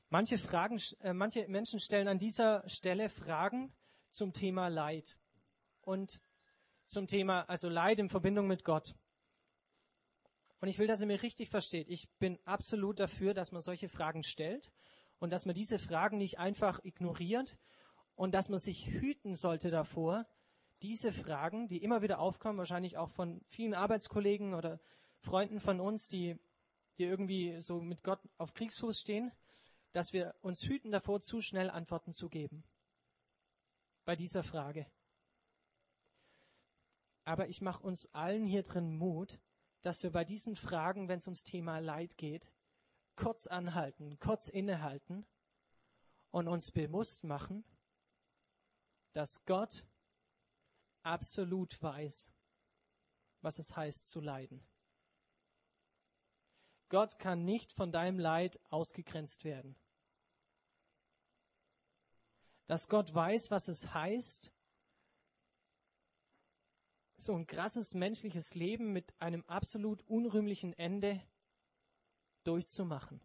Manche, 0.09 0.37
Fragen, 0.37 0.81
äh, 1.01 1.13
manche 1.13 1.47
Menschen 1.49 1.79
stellen 1.79 2.07
an 2.07 2.17
dieser 2.17 2.67
Stelle 2.69 3.09
Fragen 3.09 3.73
zum 4.09 4.31
Thema 4.31 4.69
Leid 4.69 5.17
und 5.81 6.21
zum 6.85 7.07
Thema, 7.07 7.41
also 7.49 7.67
Leid 7.67 7.99
in 7.99 8.09
Verbindung 8.09 8.47
mit 8.47 8.63
Gott. 8.63 8.95
Und 10.59 10.69
ich 10.69 10.79
will, 10.79 10.87
dass 10.87 11.01
ihr 11.01 11.07
mir 11.07 11.21
richtig 11.21 11.49
versteht. 11.49 11.89
Ich 11.89 12.07
bin 12.19 12.39
absolut 12.45 12.99
dafür, 12.99 13.33
dass 13.33 13.51
man 13.51 13.61
solche 13.61 13.89
Fragen 13.89 14.23
stellt 14.23 14.71
und 15.19 15.31
dass 15.31 15.45
man 15.45 15.55
diese 15.55 15.77
Fragen 15.77 16.17
nicht 16.17 16.39
einfach 16.39 16.79
ignoriert 16.83 17.57
und 18.15 18.33
dass 18.33 18.49
man 18.49 18.59
sich 18.59 18.87
hüten 18.87 19.35
sollte 19.35 19.69
davor, 19.69 20.25
diese 20.81 21.11
Fragen, 21.11 21.67
die 21.67 21.83
immer 21.83 22.01
wieder 22.01 22.19
aufkommen, 22.19 22.57
wahrscheinlich 22.57 22.97
auch 22.97 23.09
von 23.09 23.41
vielen 23.49 23.73
Arbeitskollegen 23.73 24.53
oder 24.53 24.79
Freunden 25.19 25.59
von 25.59 25.79
uns, 25.79 26.07
die, 26.07 26.37
die 26.97 27.03
irgendwie 27.03 27.59
so 27.59 27.81
mit 27.81 28.03
Gott 28.03 28.19
auf 28.37 28.53
Kriegsfuß 28.53 28.99
stehen, 28.99 29.31
dass 29.93 30.13
wir 30.13 30.35
uns 30.41 30.63
hüten 30.63 30.91
davor, 30.91 31.19
zu 31.19 31.41
schnell 31.41 31.69
Antworten 31.69 32.11
zu 32.11 32.29
geben 32.29 32.63
bei 34.05 34.15
dieser 34.15 34.43
Frage. 34.43 34.85
Aber 37.25 37.49
ich 37.49 37.61
mache 37.61 37.83
uns 37.83 38.13
allen 38.13 38.45
hier 38.45 38.63
drin 38.63 38.95
Mut, 38.95 39.39
dass 39.81 40.03
wir 40.03 40.11
bei 40.11 40.23
diesen 40.23 40.55
Fragen, 40.55 41.07
wenn 41.07 41.17
es 41.17 41.27
ums 41.27 41.43
Thema 41.43 41.79
Leid 41.79 42.17
geht, 42.17 42.49
kurz 43.15 43.47
anhalten, 43.47 44.17
kurz 44.19 44.47
innehalten 44.47 45.25
und 46.31 46.47
uns 46.47 46.71
bewusst 46.71 47.23
machen, 47.23 47.65
dass 49.13 49.43
Gott 49.45 49.85
absolut 51.07 51.81
weiß, 51.81 52.33
was 53.41 53.59
es 53.59 53.75
heißt 53.75 54.07
zu 54.07 54.19
leiden. 54.19 54.61
Gott 56.89 57.19
kann 57.19 57.43
nicht 57.43 57.71
von 57.73 57.91
deinem 57.91 58.19
Leid 58.19 58.59
ausgegrenzt 58.69 59.43
werden. 59.43 59.75
Dass 62.67 62.87
Gott 62.87 63.13
weiß, 63.13 63.51
was 63.51 63.67
es 63.67 63.93
heißt, 63.93 64.51
so 67.17 67.33
ein 67.33 67.47
krasses 67.47 67.93
menschliches 67.93 68.53
Leben 68.55 68.93
mit 68.93 69.19
einem 69.19 69.43
absolut 69.45 70.01
unrühmlichen 70.03 70.73
Ende 70.73 71.21
durchzumachen. 72.43 73.19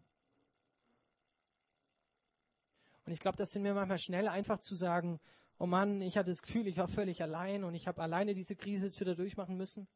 Und 3.05 3.11
ich 3.11 3.19
glaube, 3.19 3.37
das 3.37 3.51
sind 3.51 3.63
wir 3.63 3.73
manchmal 3.73 3.99
schnell 3.99 4.27
einfach 4.27 4.59
zu 4.59 4.75
sagen, 4.75 5.19
oh 5.59 5.65
Mann, 5.65 6.01
ich 6.01 6.17
hatte 6.17 6.31
das 6.31 6.41
Gefühl, 6.41 6.67
ich 6.67 6.77
war 6.77 6.87
völlig 6.87 7.21
allein 7.21 7.63
und 7.63 7.75
ich 7.75 7.87
habe 7.87 8.01
alleine 8.01 8.33
diese 8.33 8.55
Krise 8.55 8.85
jetzt 8.85 8.99
wieder 8.99 9.15
durchmachen 9.15 9.57
müssen. 9.57 9.87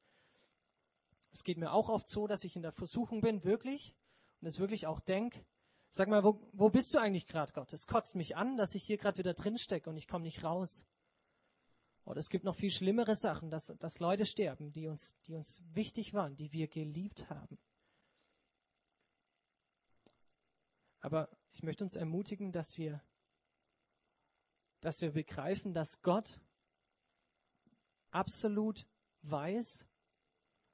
Es 1.31 1.43
geht 1.43 1.57
mir 1.57 1.71
auch 1.71 1.89
oft 1.89 2.07
so, 2.07 2.27
dass 2.27 2.43
ich 2.43 2.55
in 2.55 2.61
der 2.61 2.71
Versuchung 2.71 3.21
bin, 3.21 3.43
wirklich, 3.43 3.95
und 4.41 4.47
es 4.47 4.59
wirklich 4.59 4.87
auch 4.87 4.99
denke, 4.99 5.45
sag 5.89 6.07
mal, 6.07 6.23
wo, 6.23 6.41
wo 6.53 6.69
bist 6.69 6.93
du 6.93 6.99
eigentlich 6.99 7.27
gerade, 7.27 7.53
Gott? 7.53 7.73
Es 7.73 7.87
kotzt 7.87 8.15
mich 8.15 8.35
an, 8.35 8.57
dass 8.57 8.75
ich 8.75 8.83
hier 8.83 8.97
gerade 8.97 9.17
wieder 9.17 9.33
drin 9.33 9.57
stecke 9.57 9.89
und 9.89 9.97
ich 9.97 10.07
komme 10.07 10.23
nicht 10.23 10.43
raus. 10.43 10.85
Oder 12.05 12.19
es 12.19 12.29
gibt 12.29 12.45
noch 12.45 12.55
viel 12.55 12.71
schlimmere 12.71 13.15
Sachen, 13.15 13.49
dass, 13.49 13.73
dass 13.79 13.99
Leute 13.99 14.25
sterben, 14.25 14.71
die 14.71 14.87
uns, 14.87 15.19
die 15.23 15.35
uns 15.35 15.63
wichtig 15.73 16.13
waren, 16.13 16.35
die 16.37 16.53
wir 16.53 16.67
geliebt 16.67 17.29
haben. 17.29 17.59
Aber 21.01 21.29
ich 21.51 21.63
möchte 21.63 21.83
uns 21.83 21.95
ermutigen, 21.95 22.51
dass 22.51 22.77
wir, 22.77 23.01
dass 24.81 25.01
wir 25.01 25.11
begreifen, 25.11 25.73
dass 25.73 26.01
Gott 26.01 26.39
absolut 28.11 28.87
weiß, 29.23 29.87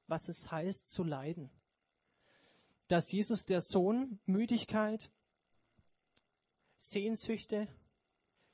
was 0.06 0.28
es 0.28 0.50
heißt 0.50 0.90
zu 0.90 1.02
leiden. 1.02 1.50
Dass 2.88 3.10
Jesus 3.10 3.46
der 3.46 3.60
Sohn 3.60 4.20
Müdigkeit, 4.26 5.10
Sehnsüchte, 6.76 7.68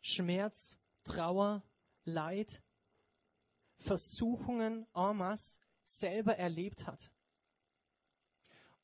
Schmerz, 0.00 0.78
Trauer, 1.04 1.62
Leid, 2.04 2.62
Versuchungen 3.78 4.86
en 4.94 5.16
masse 5.16 5.58
selber 5.82 6.36
erlebt 6.36 6.86
hat. 6.86 7.10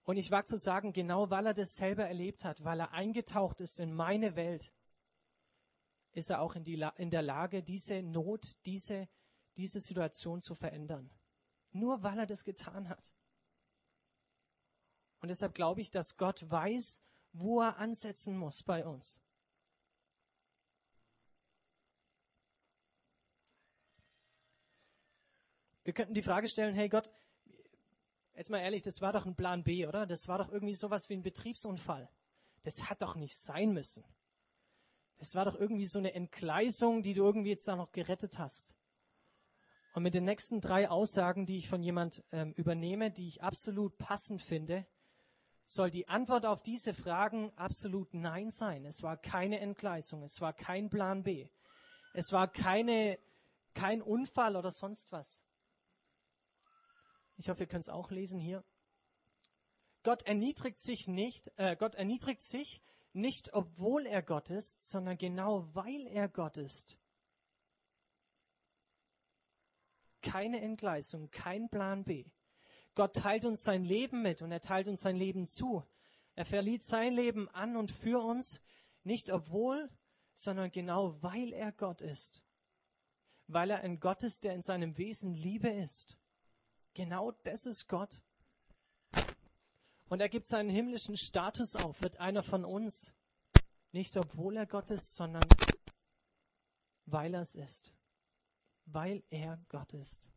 Und 0.05 0.16
ich 0.16 0.31
wage 0.31 0.46
zu 0.46 0.57
sagen, 0.57 0.92
genau 0.92 1.31
weil 1.31 1.46
er 1.46 1.55
das 1.55 1.74
selber 1.74 2.05
erlebt 2.05 2.44
hat, 2.44 2.62
weil 2.64 2.81
er 2.81 2.92
eingetaucht 2.92 3.61
ist 3.61 3.81
in 3.81 3.92
meine 3.92 4.37
Welt, 4.37 4.72
ist 6.16 6.31
er 6.31 6.40
auch 6.40 6.57
in, 6.57 6.64
die, 6.64 6.83
in 6.96 7.11
der 7.11 7.20
Lage, 7.20 7.62
diese 7.62 8.02
Not, 8.02 8.57
diese, 8.64 9.07
diese 9.59 9.81
Situation 9.81 10.40
zu 10.40 10.55
verändern. 10.55 11.11
Nur 11.72 12.02
weil 12.02 12.18
er 12.18 12.26
das 12.26 12.42
getan 12.42 12.88
hat. 12.88 13.14
Und 15.20 15.29
deshalb 15.29 15.55
glaube 15.55 15.83
ich, 15.83 15.90
dass 15.90 16.16
Gott 16.16 16.50
weiß, 16.50 17.02
wo 17.33 17.61
er 17.61 17.76
ansetzen 17.76 18.38
muss 18.38 18.62
bei 18.62 18.87
uns. 18.87 19.20
Wir 25.85 25.92
könnten 25.92 26.14
die 26.14 26.22
Frage 26.22 26.48
stellen, 26.48 26.74
hey 26.74 26.88
Gott, 26.88 27.12
jetzt 28.35 28.48
mal 28.48 28.61
ehrlich, 28.61 28.83
das 28.83 29.02
war 29.02 29.12
doch 29.12 29.26
ein 29.26 29.37
Plan 29.37 29.62
B, 29.64 29.87
oder? 29.87 30.07
Das 30.07 30.29
war 30.29 30.38
doch 30.38 30.48
irgendwie 30.50 30.74
sowas 30.74 31.11
wie 31.11 31.14
ein 31.14 31.22
Betriebsunfall. 31.22 32.09
Das 32.62 32.88
hat 32.88 33.02
doch 33.02 33.16
nicht 33.16 33.37
sein 33.37 33.74
müssen. 33.74 34.02
Das 35.18 35.35
war 35.35 35.44
doch 35.44 35.55
irgendwie 35.55 35.87
so 35.87 35.98
eine 35.98 36.14
Entgleisung, 36.14 37.02
die 37.02 37.14
du 37.14 37.24
irgendwie 37.24 37.50
jetzt 37.50 37.66
da 37.66 37.76
noch 37.76 37.92
gerettet 37.92 38.38
hast. 38.38 38.74
Und 39.94 40.02
mit 40.02 40.14
den 40.14 40.24
nächsten 40.24 40.61
drei 40.61 40.90
Aussagen, 40.90 41.46
die 41.46 41.57
ich 41.57 41.68
von 41.68 41.83
jemand 41.83 42.22
ähm, 42.31 42.52
übernehme, 42.52 43.11
die 43.11 43.29
ich 43.29 43.42
absolut 43.42 43.96
passend 43.96 44.42
finde, 44.42 44.87
soll 45.64 45.90
die 45.90 46.07
Antwort 46.07 46.44
auf 46.44 46.62
diese 46.62 46.92
Fragen 46.92 47.50
absolut 47.57 48.12
Nein 48.12 48.50
sein. 48.50 48.85
Es 48.85 49.02
war 49.02 49.16
keine 49.16 49.59
Entgleisung, 49.61 50.22
es 50.22 50.40
war 50.40 50.52
kein 50.52 50.90
Plan 50.90 51.22
B, 51.22 51.48
es 52.14 52.31
war 52.31 52.46
keine, 52.46 53.18
kein 53.74 54.02
Unfall 54.02 54.57
oder 54.57 54.70
sonst 54.70 55.11
was. 55.12 55.42
Ich 57.38 57.48
hoffe, 57.48 57.64
ihr 57.64 57.66
könnt 57.66 57.85
es 57.85 57.88
auch 57.88 58.11
lesen 58.11 58.38
hier. 58.38 58.64
Gott 60.02 60.22
erniedrigt 60.22 60.79
sich 60.79 61.09
nicht, 61.09 61.50
äh, 61.57 61.74
Gott 61.74 61.94
erniedrigt 61.96 62.40
sich 62.40 62.81
nicht, 63.16 63.55
obwohl 63.55 64.07
er 64.07 64.22
Gott 64.22 64.50
ist, 64.50 64.88
sondern 64.88 65.18
genau 65.18 65.74
weil 65.74 66.07
er 66.07 66.29
Gott 66.29 66.57
ist. 66.57 66.98
Keine 70.22 70.61
Entgleisung, 70.61 71.31
kein 71.31 71.68
Plan 71.68 72.05
B. 72.05 72.26
Gott 72.94 73.14
teilt 73.14 73.44
uns 73.44 73.62
sein 73.62 73.85
Leben 73.85 74.22
mit 74.22 74.42
und 74.42 74.52
er 74.52 74.61
teilt 74.61 74.88
uns 74.88 75.00
sein 75.00 75.16
Leben 75.16 75.46
zu. 75.46 75.83
Er 76.35 76.44
verliert 76.44 76.83
sein 76.83 77.14
Leben 77.14 77.48
an 77.50 77.76
und 77.76 77.90
für 77.90 78.20
uns, 78.22 78.61
nicht 79.02 79.31
obwohl, 79.31 79.90
sondern 80.35 80.70
genau 80.70 81.22
weil 81.22 81.52
er 81.52 81.72
Gott 81.72 82.02
ist. 82.02 82.42
Weil 83.46 83.71
er 83.71 83.81
ein 83.81 84.00
Gott 84.00 84.23
ist, 84.23 84.44
der 84.44 84.54
in 84.54 84.62
seinem 84.62 84.98
Wesen 84.98 85.33
Liebe 85.33 85.69
ist. 85.69 86.19
Genau 86.94 87.33
das 87.44 87.67
ist 87.67 87.88
Gott. 87.88 88.21
Und 90.09 90.21
er 90.21 90.29
gibt 90.29 90.46
seinen 90.46 90.71
himmlischen 90.71 91.17
Status 91.17 91.77
auf, 91.77 92.02
wird 92.02 92.19
einer 92.19 92.42
von 92.42 92.65
uns. 92.65 93.15
Nicht 93.92 94.17
obwohl 94.17 94.57
er 94.57 94.67
Gott 94.67 94.90
ist, 94.90 95.15
sondern 95.15 95.44
weil 97.07 97.35
er 97.35 97.40
es 97.40 97.54
ist. 97.54 97.92
Weil 98.85 99.23
er 99.31 99.59
Gott 99.69 99.94
ist. 99.94 100.31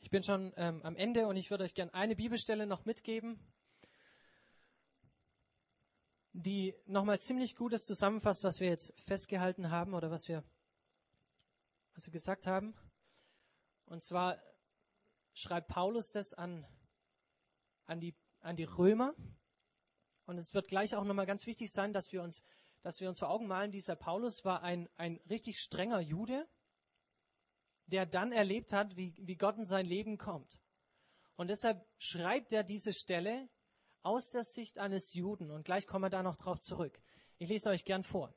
Ich 0.00 0.10
bin 0.10 0.22
schon 0.22 0.52
ähm, 0.56 0.82
am 0.82 0.96
Ende 0.96 1.26
und 1.26 1.36
ich 1.36 1.50
würde 1.50 1.64
euch 1.64 1.74
gerne 1.74 1.94
eine 1.94 2.16
Bibelstelle 2.16 2.66
noch 2.66 2.84
mitgeben 2.84 3.38
die 6.34 6.74
nochmal 6.86 7.20
ziemlich 7.20 7.54
gutes 7.54 7.84
zusammenfasst, 7.84 8.42
was 8.42 8.58
wir 8.58 8.68
jetzt 8.68 8.92
festgehalten 9.00 9.70
haben 9.70 9.94
oder 9.94 10.10
was 10.10 10.28
wir, 10.28 10.42
was 11.94 12.06
wir 12.06 12.12
gesagt 12.12 12.48
haben. 12.48 12.74
Und 13.94 14.00
zwar 14.00 14.42
schreibt 15.34 15.68
Paulus 15.68 16.10
das 16.10 16.34
an, 16.34 16.66
an, 17.84 18.00
die, 18.00 18.16
an 18.40 18.56
die 18.56 18.64
Römer. 18.64 19.14
Und 20.26 20.36
es 20.36 20.52
wird 20.52 20.66
gleich 20.66 20.96
auch 20.96 21.04
nochmal 21.04 21.26
ganz 21.26 21.46
wichtig 21.46 21.70
sein, 21.70 21.92
dass 21.92 22.10
wir 22.10 22.20
uns, 22.20 22.42
dass 22.82 22.98
wir 22.98 23.08
uns 23.08 23.20
vor 23.20 23.30
Augen 23.30 23.46
malen, 23.46 23.70
dieser 23.70 23.94
Paulus 23.94 24.44
war 24.44 24.62
ein, 24.62 24.88
ein 24.96 25.20
richtig 25.30 25.60
strenger 25.60 26.00
Jude, 26.00 26.44
der 27.86 28.04
dann 28.04 28.32
erlebt 28.32 28.72
hat, 28.72 28.96
wie, 28.96 29.14
wie 29.16 29.36
Gott 29.36 29.58
in 29.58 29.64
sein 29.64 29.86
Leben 29.86 30.18
kommt. 30.18 30.60
Und 31.36 31.46
deshalb 31.46 31.86
schreibt 31.96 32.50
er 32.52 32.64
diese 32.64 32.92
Stelle 32.92 33.48
aus 34.02 34.30
der 34.30 34.42
Sicht 34.42 34.80
eines 34.80 35.14
Juden. 35.14 35.52
Und 35.52 35.66
gleich 35.66 35.86
kommen 35.86 36.02
wir 36.02 36.10
da 36.10 36.24
noch 36.24 36.36
drauf 36.36 36.58
zurück. 36.58 37.00
Ich 37.38 37.48
lese 37.48 37.70
euch 37.70 37.84
gern 37.84 38.02
vor. 38.02 38.34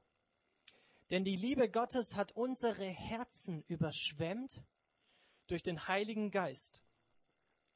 Denn 1.10 1.24
die 1.24 1.36
Liebe 1.36 1.68
Gottes 1.68 2.16
hat 2.16 2.34
unsere 2.34 2.86
Herzen 2.86 3.64
überschwemmt 3.64 4.62
durch 5.48 5.64
den 5.64 5.88
Heiligen 5.88 6.32
Geist, 6.32 6.84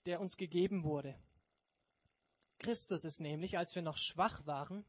der 0.05 0.19
uns 0.19 0.38
gegeben 0.38 0.84
wurde. 0.84 1.17
Christus 2.59 3.05
ist 3.05 3.19
nämlich, 3.19 3.57
als 3.57 3.74
wir 3.76 3.82
noch 3.82 3.97
schwach 3.97 4.45
waren, 4.45 4.86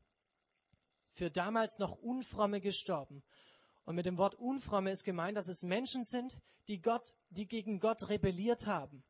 für 1.14 1.30
damals 1.30 1.78
noch 1.78 1.92
Unfromme 1.92 2.60
gestorben. 2.60 3.22
Und 3.84 3.96
mit 3.96 4.06
dem 4.06 4.18
Wort 4.18 4.34
Unfromme 4.34 4.90
ist 4.90 5.04
gemeint, 5.04 5.36
dass 5.36 5.48
es 5.48 5.62
Menschen 5.62 6.04
sind, 6.04 6.38
die 6.68 6.80
Gott, 6.80 7.14
die 7.30 7.46
gegen 7.46 7.80
Gott 7.80 8.08
rebelliert 8.08 8.66
haben. 8.66 9.02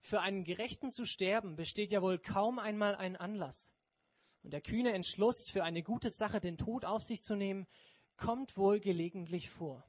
Für 0.00 0.20
einen 0.20 0.44
Gerechten 0.44 0.90
zu 0.90 1.04
sterben 1.04 1.56
besteht 1.56 1.90
ja 1.90 2.00
wohl 2.00 2.18
kaum 2.18 2.58
einmal 2.58 2.94
ein 2.96 3.16
Anlass. 3.16 3.74
Und 4.42 4.52
der 4.52 4.60
kühne 4.60 4.92
Entschluss, 4.92 5.50
für 5.50 5.64
eine 5.64 5.82
gute 5.82 6.10
Sache 6.10 6.40
den 6.40 6.56
Tod 6.56 6.84
auf 6.84 7.02
sich 7.02 7.20
zu 7.20 7.34
nehmen, 7.34 7.66
kommt 8.16 8.56
wohl 8.56 8.78
gelegentlich 8.78 9.50
vor. 9.50 9.84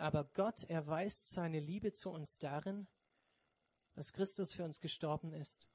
Aber 0.00 0.24
Gott 0.32 0.64
erweist 0.64 1.28
seine 1.28 1.60
Liebe 1.60 1.92
zu 1.92 2.10
uns 2.10 2.38
darin, 2.38 2.88
dass 3.92 4.14
Christus 4.14 4.50
für 4.50 4.64
uns 4.64 4.80
gestorben 4.80 5.34
ist, 5.34 5.68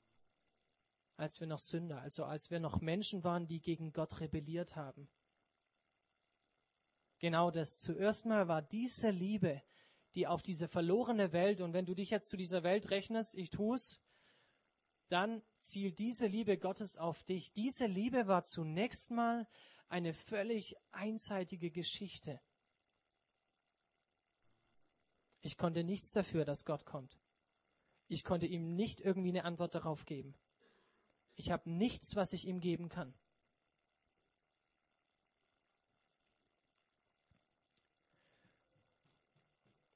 als 1.15 1.39
wir 1.39 1.45
noch 1.45 1.59
Sünder, 1.59 2.01
also 2.01 2.25
als 2.25 2.49
wir 2.49 2.59
noch 2.59 2.81
Menschen 2.81 3.23
waren, 3.23 3.45
die 3.45 3.61
gegen 3.61 3.93
Gott 3.93 4.19
rebelliert 4.19 4.75
haben. 4.75 5.07
Genau 7.19 7.51
das. 7.51 7.77
Zuerst 7.77 8.25
mal 8.25 8.47
war 8.47 8.63
diese 8.63 9.11
Liebe, 9.11 9.61
die 10.15 10.25
auf 10.25 10.41
diese 10.41 10.67
verlorene 10.67 11.31
Welt, 11.31 11.61
und 11.61 11.73
wenn 11.73 11.85
du 11.85 11.93
dich 11.93 12.09
jetzt 12.09 12.29
zu 12.29 12.35
dieser 12.35 12.63
Welt 12.63 12.89
rechnest, 12.89 13.35
ich 13.35 13.51
tu's, 13.51 14.01
dann 15.09 15.43
zielt 15.59 15.99
diese 15.99 16.25
Liebe 16.25 16.57
Gottes 16.57 16.97
auf 16.97 17.23
dich. 17.25 17.53
Diese 17.53 17.85
Liebe 17.85 18.25
war 18.25 18.43
zunächst 18.43 19.11
mal 19.11 19.47
eine 19.87 20.15
völlig 20.15 20.75
einseitige 20.89 21.69
Geschichte. 21.69 22.41
Ich 25.45 25.57
konnte 25.57 25.83
nichts 25.83 26.11
dafür, 26.11 26.43
dass 26.43 26.65
Gott 26.65 26.87
kommt. 26.87 27.19
Ich 28.07 28.23
konnte 28.23 28.47
ihm 28.47 28.73
nicht 28.73 28.99
irgendwie 28.99 29.29
eine 29.29 29.45
Antwort 29.45 29.75
darauf 29.75 30.07
geben. 30.07 30.33
Ich 31.35 31.51
habe 31.51 31.69
nichts, 31.69 32.15
was 32.15 32.33
ich 32.33 32.47
ihm 32.47 32.59
geben 32.59 32.89
kann. 32.89 33.13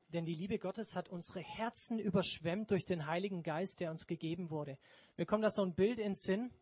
Denn 0.09 0.25
die 0.25 0.35
Liebe 0.35 0.59
Gottes 0.59 0.95
hat 0.95 1.09
unsere 1.09 1.39
Herzen 1.39 1.97
überschwemmt 1.97 2.69
durch 2.69 2.85
den 2.85 3.07
Heiligen 3.07 3.41
Geist, 3.41 3.79
der 3.79 3.89
uns 3.89 4.05
gegeben 4.05 4.51
wurde. 4.51 4.77
Mir 5.17 5.25
kommt 5.25 5.43
da 5.43 5.49
so 5.49 5.63
ein 5.63 5.73
Bild 5.73 5.97
in 5.97 6.13
Sinn. 6.13 6.53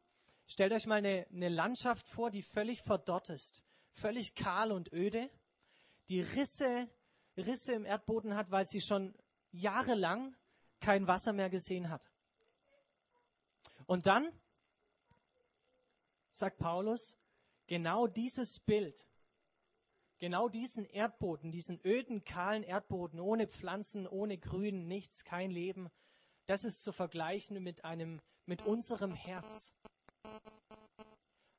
Stellt 0.45 0.71
euch 0.71 0.85
mal 0.85 0.99
eine, 0.99 1.27
eine 1.29 1.49
Landschaft 1.49 2.07
vor, 2.07 2.31
die 2.31 2.41
völlig 2.41 2.81
verdorrt 2.83 3.27
ist, 3.31 3.65
völlig 3.91 4.33
kahl 4.33 4.71
und 4.71 4.93
öde, 4.93 5.29
die 6.07 6.21
Risse, 6.21 6.89
Risse 7.38 7.73
im 7.73 7.85
Erdboden 7.85 8.35
hat, 8.35 8.51
weil 8.51 8.65
sie 8.65 8.81
schon 8.81 9.15
jahrelang 9.51 10.35
kein 10.79 11.07
Wasser 11.07 11.33
mehr 11.33 11.49
gesehen 11.49 11.89
hat. 11.89 12.09
Und 13.85 14.05
dann 14.05 14.31
sagt 16.31 16.57
Paulus, 16.57 17.17
genau 17.67 18.07
dieses 18.07 18.59
Bild 18.59 19.07
genau 20.19 20.49
diesen 20.49 20.85
Erdboden, 20.85 21.51
diesen 21.51 21.79
öden, 21.85 22.23
kahlen 22.23 22.63
Erdboden, 22.63 23.19
ohne 23.19 23.47
Pflanzen, 23.47 24.07
ohne 24.07 24.38
Grün, 24.38 24.88
nichts, 24.88 25.23
kein 25.23 25.51
Leben, 25.51 25.89
das 26.45 26.63
ist 26.63 26.81
zu 26.81 26.91
vergleichen 26.91 27.61
mit 27.61 27.83
einem, 27.85 28.21
mit 28.45 28.65
unserem 28.65 29.13
Herz. 29.13 29.73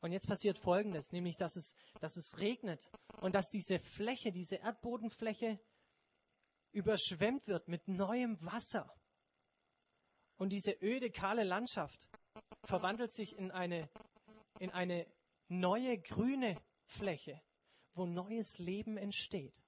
Und 0.01 0.13
jetzt 0.13 0.29
passiert 0.29 0.59
Folgendes, 0.59 1.13
nämlich, 1.13 1.37
dass 1.37 1.57
es, 1.57 1.75
dass 2.01 2.17
es 2.17 2.39
regnet 2.39 2.89
und 3.21 3.35
dass 3.35 3.51
diese 3.51 3.79
Fläche, 3.81 4.31
diese 4.31 4.57
Erdbodenfläche 4.57 5.59
überschwemmt 6.73 7.47
wird 7.47 7.69
mit 7.69 7.89
neuem 7.89 8.41
Wasser. 8.43 8.93
Und 10.37 10.51
diese 10.51 10.73
öde, 10.83 11.11
kahle 11.11 11.45
Landschaft 11.45 12.09
verwandelt 12.65 13.13
sich 13.13 13.37
in 13.37 13.51
eine, 13.51 13.89
in 14.59 14.71
eine 14.71 15.07
neue, 15.49 15.99
grüne 15.99 16.61
Fläche 16.85 17.41
wo 17.99 18.07
neues 18.07 18.59
Leben 18.59 18.97
entsteht. 18.97 19.61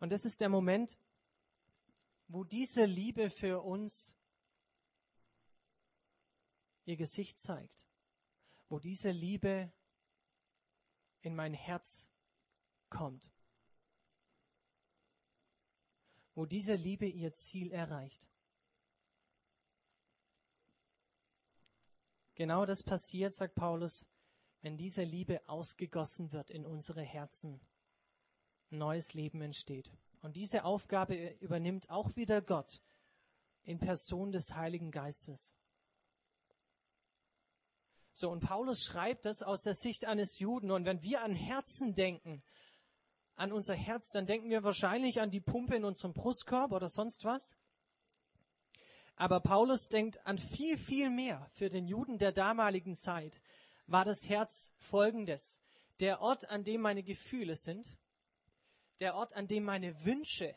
Und 0.00 0.10
das 0.10 0.24
ist 0.24 0.40
der 0.40 0.48
Moment, 0.48 0.98
wo 2.28 2.44
diese 2.44 2.86
Liebe 2.86 3.30
für 3.30 3.62
uns 3.62 4.16
ihr 6.86 6.96
Gesicht 6.96 7.38
zeigt, 7.38 7.86
wo 8.68 8.78
diese 8.78 9.10
Liebe 9.10 9.72
in 11.20 11.34
mein 11.36 11.54
Herz 11.54 12.08
kommt, 12.88 13.30
wo 16.36 16.44
diese 16.44 16.74
Liebe 16.74 17.06
ihr 17.06 17.32
Ziel 17.32 17.72
erreicht. 17.72 18.28
Genau 22.34 22.66
das 22.66 22.82
passiert, 22.82 23.34
sagt 23.34 23.54
Paulus, 23.54 24.06
wenn 24.60 24.76
diese 24.76 25.02
Liebe 25.02 25.40
ausgegossen 25.48 26.32
wird 26.32 26.50
in 26.50 26.66
unsere 26.66 27.02
Herzen, 27.02 27.58
neues 28.68 29.14
Leben 29.14 29.40
entsteht. 29.40 29.90
Und 30.20 30.36
diese 30.36 30.64
Aufgabe 30.64 31.30
übernimmt 31.40 31.88
auch 31.88 32.14
wieder 32.16 32.42
Gott 32.42 32.82
in 33.62 33.78
Person 33.78 34.30
des 34.30 34.54
Heiligen 34.54 34.90
Geistes. 34.90 35.56
So, 38.12 38.30
und 38.30 38.40
Paulus 38.40 38.84
schreibt 38.84 39.24
das 39.24 39.42
aus 39.42 39.62
der 39.62 39.74
Sicht 39.74 40.04
eines 40.04 40.38
Juden. 40.38 40.70
Und 40.70 40.84
wenn 40.84 41.02
wir 41.02 41.22
an 41.22 41.34
Herzen 41.34 41.94
denken, 41.94 42.42
an 43.36 43.52
unser 43.52 43.74
Herz, 43.74 44.10
dann 44.10 44.26
denken 44.26 44.50
wir 44.50 44.64
wahrscheinlich 44.64 45.20
an 45.20 45.30
die 45.30 45.40
Pumpe 45.40 45.76
in 45.76 45.84
unserem 45.84 46.14
Brustkorb 46.14 46.72
oder 46.72 46.88
sonst 46.88 47.24
was. 47.24 47.54
Aber 49.14 49.40
Paulus 49.40 49.88
denkt 49.88 50.26
an 50.26 50.38
viel, 50.38 50.76
viel 50.76 51.10
mehr 51.10 51.48
für 51.52 51.70
den 51.70 51.86
Juden 51.86 52.18
der 52.18 52.32
damaligen 52.32 52.94
Zeit 52.94 53.40
war 53.86 54.04
das 54.04 54.28
Herz 54.28 54.74
folgendes. 54.78 55.62
Der 56.00 56.20
Ort, 56.20 56.50
an 56.50 56.64
dem 56.64 56.80
meine 56.80 57.02
Gefühle 57.02 57.56
sind, 57.56 57.96
der 59.00 59.14
Ort, 59.14 59.34
an 59.34 59.46
dem 59.46 59.64
meine 59.64 60.04
Wünsche, 60.04 60.54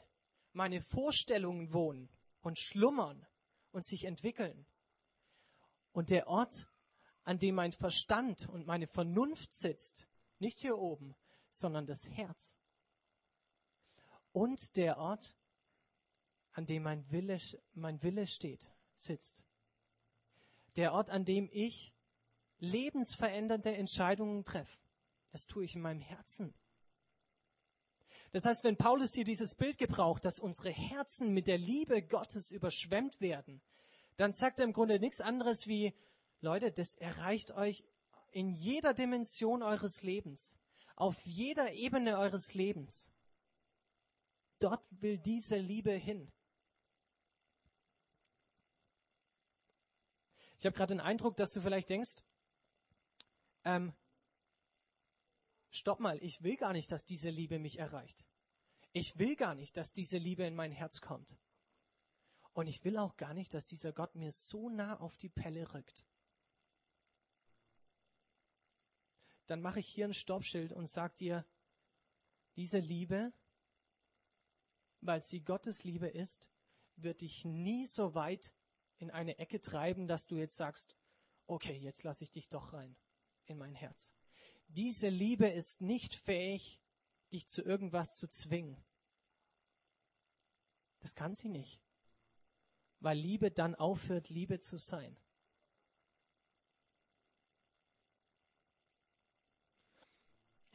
meine 0.54 0.82
Vorstellungen 0.82 1.74
wohnen 1.74 2.10
und 2.42 2.60
schlummern 2.60 3.26
und 3.72 3.86
sich 3.86 4.06
entwickeln. 4.06 4.66
Und 5.92 6.10
der 6.10 6.28
Ort, 6.28 6.68
an 7.24 7.40
dem 7.40 7.56
mein 7.56 7.72
Verstand 7.72 8.48
und 8.50 8.66
meine 8.66 8.88
Vernunft 8.88 9.54
sitzt, 9.54 10.08
nicht 10.40 10.60
hier 10.60 10.78
oben, 10.78 11.16
sondern 11.50 11.86
das 11.86 12.10
Herz. 12.10 12.59
Und 14.32 14.76
der 14.76 14.98
Ort, 14.98 15.36
an 16.54 16.66
dem 16.66 16.84
mein 16.84 17.10
Wille, 17.12 17.38
mein 17.74 18.02
Wille 18.04 18.28
steht, 18.28 18.70
sitzt. 18.96 19.44
Der 20.76 20.94
Ort, 20.94 21.10
an 21.10 21.26
dem 21.26 21.50
ich 21.52 21.94
lebensverändernde 22.60 23.76
Entscheidungen 23.76 24.44
treffe. 24.44 24.78
Das 25.32 25.46
tue 25.46 25.64
ich 25.64 25.76
in 25.76 25.82
meinem 25.82 26.02
Herzen. 26.02 26.54
Das 28.32 28.46
heißt, 28.46 28.64
wenn 28.64 28.78
Paulus 28.78 29.14
hier 29.14 29.24
dieses 29.24 29.56
Bild 29.56 29.78
gebraucht, 29.78 30.24
dass 30.26 30.40
unsere 30.40 30.70
Herzen 30.70 31.34
mit 31.34 31.48
der 31.48 31.58
Liebe 31.58 32.02
Gottes 32.04 32.52
überschwemmt 32.52 33.20
werden, 33.22 33.62
dann 34.18 34.32
sagt 34.32 34.60
er 34.60 34.66
im 34.66 34.74
Grunde 34.74 35.00
nichts 35.00 35.22
anderes 35.22 35.66
wie, 35.66 35.94
Leute, 36.42 36.72
das 36.72 36.94
erreicht 36.96 37.52
euch 37.52 37.84
in 38.32 38.54
jeder 38.54 38.94
Dimension 38.94 39.64
eures 39.64 40.04
Lebens, 40.04 40.60
auf 40.96 41.26
jeder 41.26 41.74
Ebene 41.74 42.20
eures 42.20 42.54
Lebens. 42.54 43.12
Dort 44.60 44.86
will 45.02 45.18
diese 45.18 45.58
Liebe 45.58 45.92
hin. 45.92 46.32
Ich 50.58 50.66
habe 50.66 50.76
gerade 50.76 50.94
den 50.94 51.00
Eindruck, 51.00 51.38
dass 51.38 51.52
du 51.54 51.62
vielleicht 51.62 51.90
denkst, 51.90 52.18
ähm, 53.64 53.94
stopp 55.70 56.02
mal, 56.02 56.22
ich 56.22 56.42
will 56.44 56.58
gar 56.58 56.74
nicht, 56.74 56.92
dass 56.92 57.06
diese 57.06 57.30
Liebe 57.30 57.60
mich 57.60 57.80
erreicht. 57.80 58.28
Ich 58.92 59.14
will 59.18 59.36
gar 59.36 59.56
nicht, 59.56 59.78
dass 59.78 59.92
diese 59.92 60.18
Liebe 60.18 60.44
in 60.44 60.56
mein 60.56 60.72
Herz 60.72 61.00
kommt. 61.00 61.38
Und 62.52 62.68
ich 62.68 62.84
will 62.84 62.98
auch 62.98 63.16
gar 63.16 63.34
nicht, 63.34 63.54
dass 63.54 63.66
dieser 63.66 63.94
Gott 63.94 64.16
mir 64.16 64.32
so 64.32 64.70
nah 64.70 65.00
auf 65.00 65.16
die 65.18 65.30
Pelle 65.30 65.74
rückt. 65.74 66.04
Dann 69.46 69.62
mache 69.62 69.80
ich 69.80 69.88
hier 69.88 70.06
ein 70.06 70.14
Stoppschild 70.14 70.74
und 70.74 70.90
sage 70.90 71.16
dir, 71.16 71.46
diese 72.56 72.80
Liebe 72.80 73.32
weil 75.02 75.24
sie 75.24 75.42
Gottes 75.42 75.84
Liebe 75.84 76.08
ist, 76.08 76.50
wird 76.96 77.22
dich 77.22 77.46
nie 77.46 77.86
so 77.86 78.14
weit 78.16 78.54
in 78.98 79.12
eine 79.12 79.38
Ecke 79.40 79.62
treiben, 79.62 80.08
dass 80.08 80.28
du 80.28 80.36
jetzt 80.36 80.58
sagst, 80.58 80.96
okay, 81.48 81.78
jetzt 81.78 82.04
lasse 82.04 82.24
ich 82.24 82.32
dich 82.32 82.50
doch 82.50 82.74
rein 82.74 82.96
in 83.46 83.58
mein 83.58 83.76
Herz. 83.76 84.14
Diese 84.68 85.10
Liebe 85.10 85.48
ist 85.48 85.82
nicht 85.82 86.14
fähig, 86.14 86.80
dich 87.32 87.48
zu 87.48 87.64
irgendwas 87.64 88.16
zu 88.16 88.28
zwingen. 88.28 88.84
Das 91.00 91.16
kann 91.16 91.34
sie 91.34 91.50
nicht, 91.50 91.82
weil 93.00 93.18
Liebe 93.18 93.52
dann 93.52 93.74
aufhört, 93.76 94.30
Liebe 94.30 94.60
zu 94.60 94.78
sein. 94.78 95.18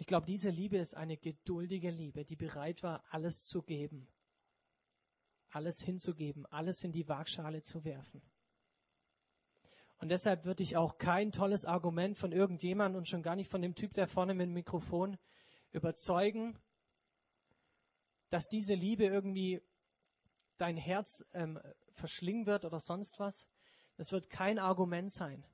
Ich 0.04 0.06
glaube, 0.06 0.26
diese 0.26 0.50
Liebe 0.50 0.76
ist 0.76 0.94
eine 0.98 1.16
geduldige 1.16 1.90
Liebe, 1.90 2.26
die 2.26 2.36
bereit 2.36 2.82
war, 2.82 3.02
alles 3.08 3.46
zu 3.46 3.62
geben, 3.62 4.06
alles 5.48 5.80
hinzugeben, 5.80 6.44
alles 6.50 6.84
in 6.84 6.92
die 6.92 7.08
Waagschale 7.08 7.62
zu 7.62 7.86
werfen. 7.86 8.20
Und 9.96 10.10
deshalb 10.10 10.44
würde 10.44 10.62
ich 10.62 10.76
auch 10.76 10.98
kein 10.98 11.32
tolles 11.32 11.64
Argument 11.64 12.18
von 12.18 12.32
irgendjemandem 12.32 12.98
und 12.98 13.08
schon 13.08 13.22
gar 13.22 13.34
nicht 13.34 13.50
von 13.50 13.62
dem 13.62 13.74
Typ, 13.74 13.94
der 13.94 14.06
vorne 14.06 14.34
mit 14.34 14.46
dem 14.46 14.52
Mikrofon 14.52 15.16
überzeugen, 15.72 16.58
dass 18.28 18.48
diese 18.48 18.74
Liebe 18.74 19.06
irgendwie 19.06 19.62
dein 20.58 20.76
Herz 20.76 21.24
ähm, 21.32 21.58
verschlingen 21.92 22.44
wird 22.44 22.66
oder 22.66 22.78
sonst 22.78 23.18
was. 23.20 23.48
Das 23.96 24.12
wird 24.12 24.28
kein 24.28 24.58
Argument 24.58 25.10
sein, 25.10 25.46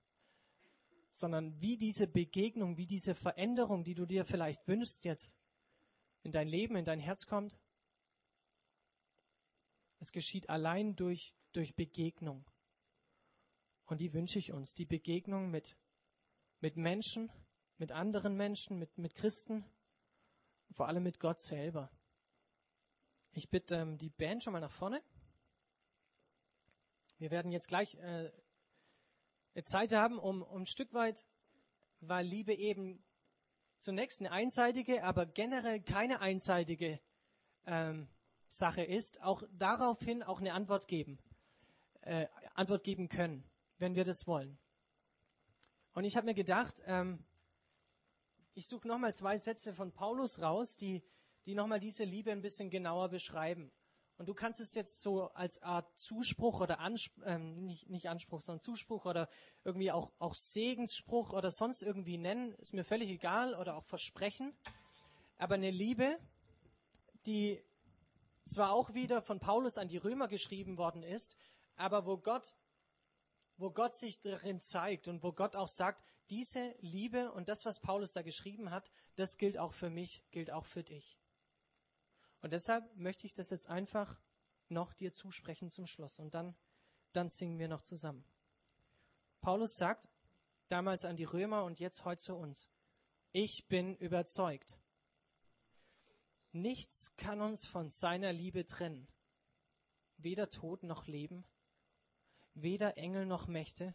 sondern 1.12 1.60
wie 1.60 1.76
diese 1.76 2.06
Begegnung, 2.06 2.76
wie 2.76 2.86
diese 2.86 3.14
Veränderung, 3.14 3.84
die 3.84 3.94
du 3.94 4.06
dir 4.06 4.24
vielleicht 4.24 4.66
wünschst 4.68 5.04
jetzt 5.04 5.36
in 6.22 6.32
dein 6.32 6.48
Leben, 6.48 6.76
in 6.76 6.84
dein 6.84 7.00
Herz 7.00 7.26
kommt, 7.26 7.58
es 9.98 10.12
geschieht 10.12 10.48
allein 10.48 10.96
durch, 10.96 11.34
durch 11.52 11.74
Begegnung. 11.74 12.48
Und 13.84 14.00
die 14.00 14.14
wünsche 14.14 14.38
ich 14.38 14.52
uns, 14.52 14.72
die 14.72 14.86
Begegnung 14.86 15.50
mit, 15.50 15.76
mit 16.60 16.76
Menschen, 16.76 17.30
mit 17.76 17.92
anderen 17.92 18.36
Menschen, 18.36 18.78
mit, 18.78 18.96
mit 18.98 19.14
Christen, 19.14 19.64
vor 20.72 20.86
allem 20.88 21.02
mit 21.02 21.18
Gott 21.18 21.40
selber. 21.40 21.90
Ich 23.32 23.50
bitte 23.50 23.76
ähm, 23.76 23.98
die 23.98 24.10
Band 24.10 24.42
schon 24.42 24.52
mal 24.52 24.60
nach 24.60 24.72
vorne. 24.72 25.02
Wir 27.18 27.30
werden 27.30 27.52
jetzt 27.52 27.68
gleich 27.68 27.94
äh, 27.96 28.30
Zeit 29.64 29.92
haben, 29.92 30.18
um, 30.18 30.42
um 30.42 30.62
ein 30.62 30.66
Stück 30.66 30.92
weit, 30.92 31.26
weil 32.00 32.26
Liebe 32.26 32.54
eben 32.54 33.04
zunächst 33.78 34.20
eine 34.20 34.32
einseitige, 34.32 35.04
aber 35.04 35.26
generell 35.26 35.80
keine 35.80 36.20
einseitige 36.20 37.00
ähm, 37.66 38.08
Sache 38.48 38.82
ist, 38.82 39.20
auch 39.22 39.42
daraufhin 39.52 40.22
auch 40.22 40.40
eine 40.40 40.54
Antwort 40.54 40.88
geben, 40.88 41.18
äh, 42.02 42.26
Antwort 42.54 42.84
geben 42.84 43.08
können, 43.08 43.44
wenn 43.78 43.94
wir 43.94 44.04
das 44.04 44.26
wollen. 44.26 44.58
Und 45.92 46.04
ich 46.04 46.16
habe 46.16 46.26
mir 46.26 46.34
gedacht, 46.34 46.82
ähm, 46.86 47.24
ich 48.54 48.66
suche 48.66 48.88
nochmal 48.88 49.14
zwei 49.14 49.38
Sätze 49.38 49.72
von 49.72 49.92
Paulus 49.92 50.40
raus, 50.40 50.76
die 50.76 51.02
die 51.46 51.54
nochmal 51.54 51.80
diese 51.80 52.04
Liebe 52.04 52.30
ein 52.32 52.42
bisschen 52.42 52.70
genauer 52.70 53.08
beschreiben. 53.08 53.72
Und 54.20 54.26
du 54.26 54.34
kannst 54.34 54.60
es 54.60 54.74
jetzt 54.74 55.00
so 55.00 55.30
als 55.32 55.62
Art 55.62 55.98
Zuspruch 55.98 56.60
oder 56.60 56.78
Anspruch, 56.80 57.22
ähm, 57.24 57.64
nicht, 57.64 57.88
nicht 57.88 58.10
Anspruch, 58.10 58.42
sondern 58.42 58.60
Zuspruch 58.60 59.06
oder 59.06 59.30
irgendwie 59.64 59.90
auch, 59.90 60.12
auch 60.18 60.34
Segensspruch 60.34 61.32
oder 61.32 61.50
sonst 61.50 61.82
irgendwie 61.82 62.18
nennen, 62.18 62.52
ist 62.56 62.74
mir 62.74 62.84
völlig 62.84 63.08
egal, 63.08 63.54
oder 63.54 63.78
auch 63.78 63.84
Versprechen. 63.84 64.54
Aber 65.38 65.54
eine 65.54 65.70
Liebe, 65.70 66.18
die 67.24 67.64
zwar 68.44 68.72
auch 68.72 68.92
wieder 68.92 69.22
von 69.22 69.40
Paulus 69.40 69.78
an 69.78 69.88
die 69.88 69.96
Römer 69.96 70.28
geschrieben 70.28 70.76
worden 70.76 71.02
ist, 71.02 71.38
aber 71.76 72.04
wo 72.04 72.18
Gott, 72.18 72.54
wo 73.56 73.70
Gott 73.70 73.94
sich 73.94 74.20
darin 74.20 74.60
zeigt 74.60 75.08
und 75.08 75.22
wo 75.22 75.32
Gott 75.32 75.56
auch 75.56 75.68
sagt, 75.68 76.04
diese 76.28 76.74
Liebe 76.80 77.32
und 77.32 77.48
das, 77.48 77.64
was 77.64 77.80
Paulus 77.80 78.12
da 78.12 78.20
geschrieben 78.20 78.70
hat, 78.70 78.90
das 79.16 79.38
gilt 79.38 79.56
auch 79.56 79.72
für 79.72 79.88
mich, 79.88 80.22
gilt 80.30 80.50
auch 80.50 80.66
für 80.66 80.82
dich. 80.82 81.16
Und 82.42 82.52
deshalb 82.52 82.96
möchte 82.96 83.26
ich 83.26 83.32
das 83.32 83.50
jetzt 83.50 83.68
einfach 83.68 84.20
noch 84.68 84.92
dir 84.94 85.12
zusprechen 85.12 85.68
zum 85.68 85.86
Schluss. 85.86 86.18
Und 86.18 86.34
dann, 86.34 86.54
dann 87.12 87.28
singen 87.28 87.58
wir 87.58 87.68
noch 87.68 87.82
zusammen. 87.82 88.24
Paulus 89.40 89.76
sagt 89.76 90.08
damals 90.68 91.04
an 91.04 91.16
die 91.16 91.24
Römer 91.24 91.64
und 91.64 91.80
jetzt 91.80 92.04
heute 92.04 92.22
zu 92.22 92.34
uns. 92.34 92.70
Ich 93.32 93.66
bin 93.68 93.96
überzeugt. 93.96 94.78
Nichts 96.52 97.14
kann 97.16 97.40
uns 97.40 97.66
von 97.66 97.90
seiner 97.90 98.32
Liebe 98.32 98.64
trennen. 98.66 99.08
Weder 100.16 100.50
Tod 100.50 100.82
noch 100.82 101.06
Leben, 101.06 101.44
weder 102.54 102.98
Engel 102.98 103.24
noch 103.24 103.46
Mächte, 103.46 103.94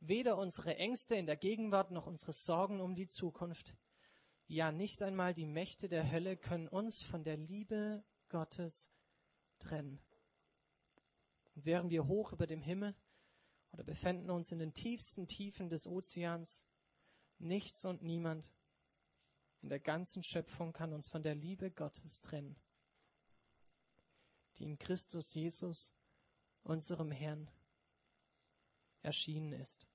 weder 0.00 0.38
unsere 0.38 0.76
Ängste 0.76 1.16
in 1.16 1.26
der 1.26 1.36
Gegenwart 1.36 1.90
noch 1.90 2.06
unsere 2.06 2.32
Sorgen 2.32 2.80
um 2.80 2.94
die 2.94 3.06
Zukunft, 3.06 3.74
ja, 4.50 4.72
nicht 4.72 5.00
einmal 5.02 5.32
die 5.32 5.46
Mächte 5.46 5.88
der 5.88 6.10
Hölle 6.10 6.36
können 6.36 6.66
uns 6.66 7.02
von 7.02 7.22
der 7.22 7.36
Liebe 7.36 8.02
Gottes 8.30 8.90
trennen. 9.60 10.02
Und 11.54 11.64
wären 11.64 11.88
wir 11.88 12.08
hoch 12.08 12.32
über 12.32 12.48
dem 12.48 12.60
Himmel 12.60 12.96
oder 13.70 13.84
befänden 13.84 14.28
uns 14.28 14.50
in 14.50 14.58
den 14.58 14.74
tiefsten 14.74 15.28
Tiefen 15.28 15.68
des 15.68 15.86
Ozeans, 15.86 16.66
nichts 17.38 17.84
und 17.84 18.02
niemand 18.02 18.50
in 19.62 19.68
der 19.68 19.78
ganzen 19.78 20.24
Schöpfung 20.24 20.72
kann 20.72 20.92
uns 20.92 21.08
von 21.08 21.22
der 21.22 21.36
Liebe 21.36 21.70
Gottes 21.70 22.20
trennen, 22.20 22.56
die 24.58 24.64
in 24.64 24.80
Christus 24.80 25.32
Jesus, 25.32 25.94
unserem 26.64 27.12
Herrn, 27.12 27.48
erschienen 29.02 29.52
ist. 29.52 29.86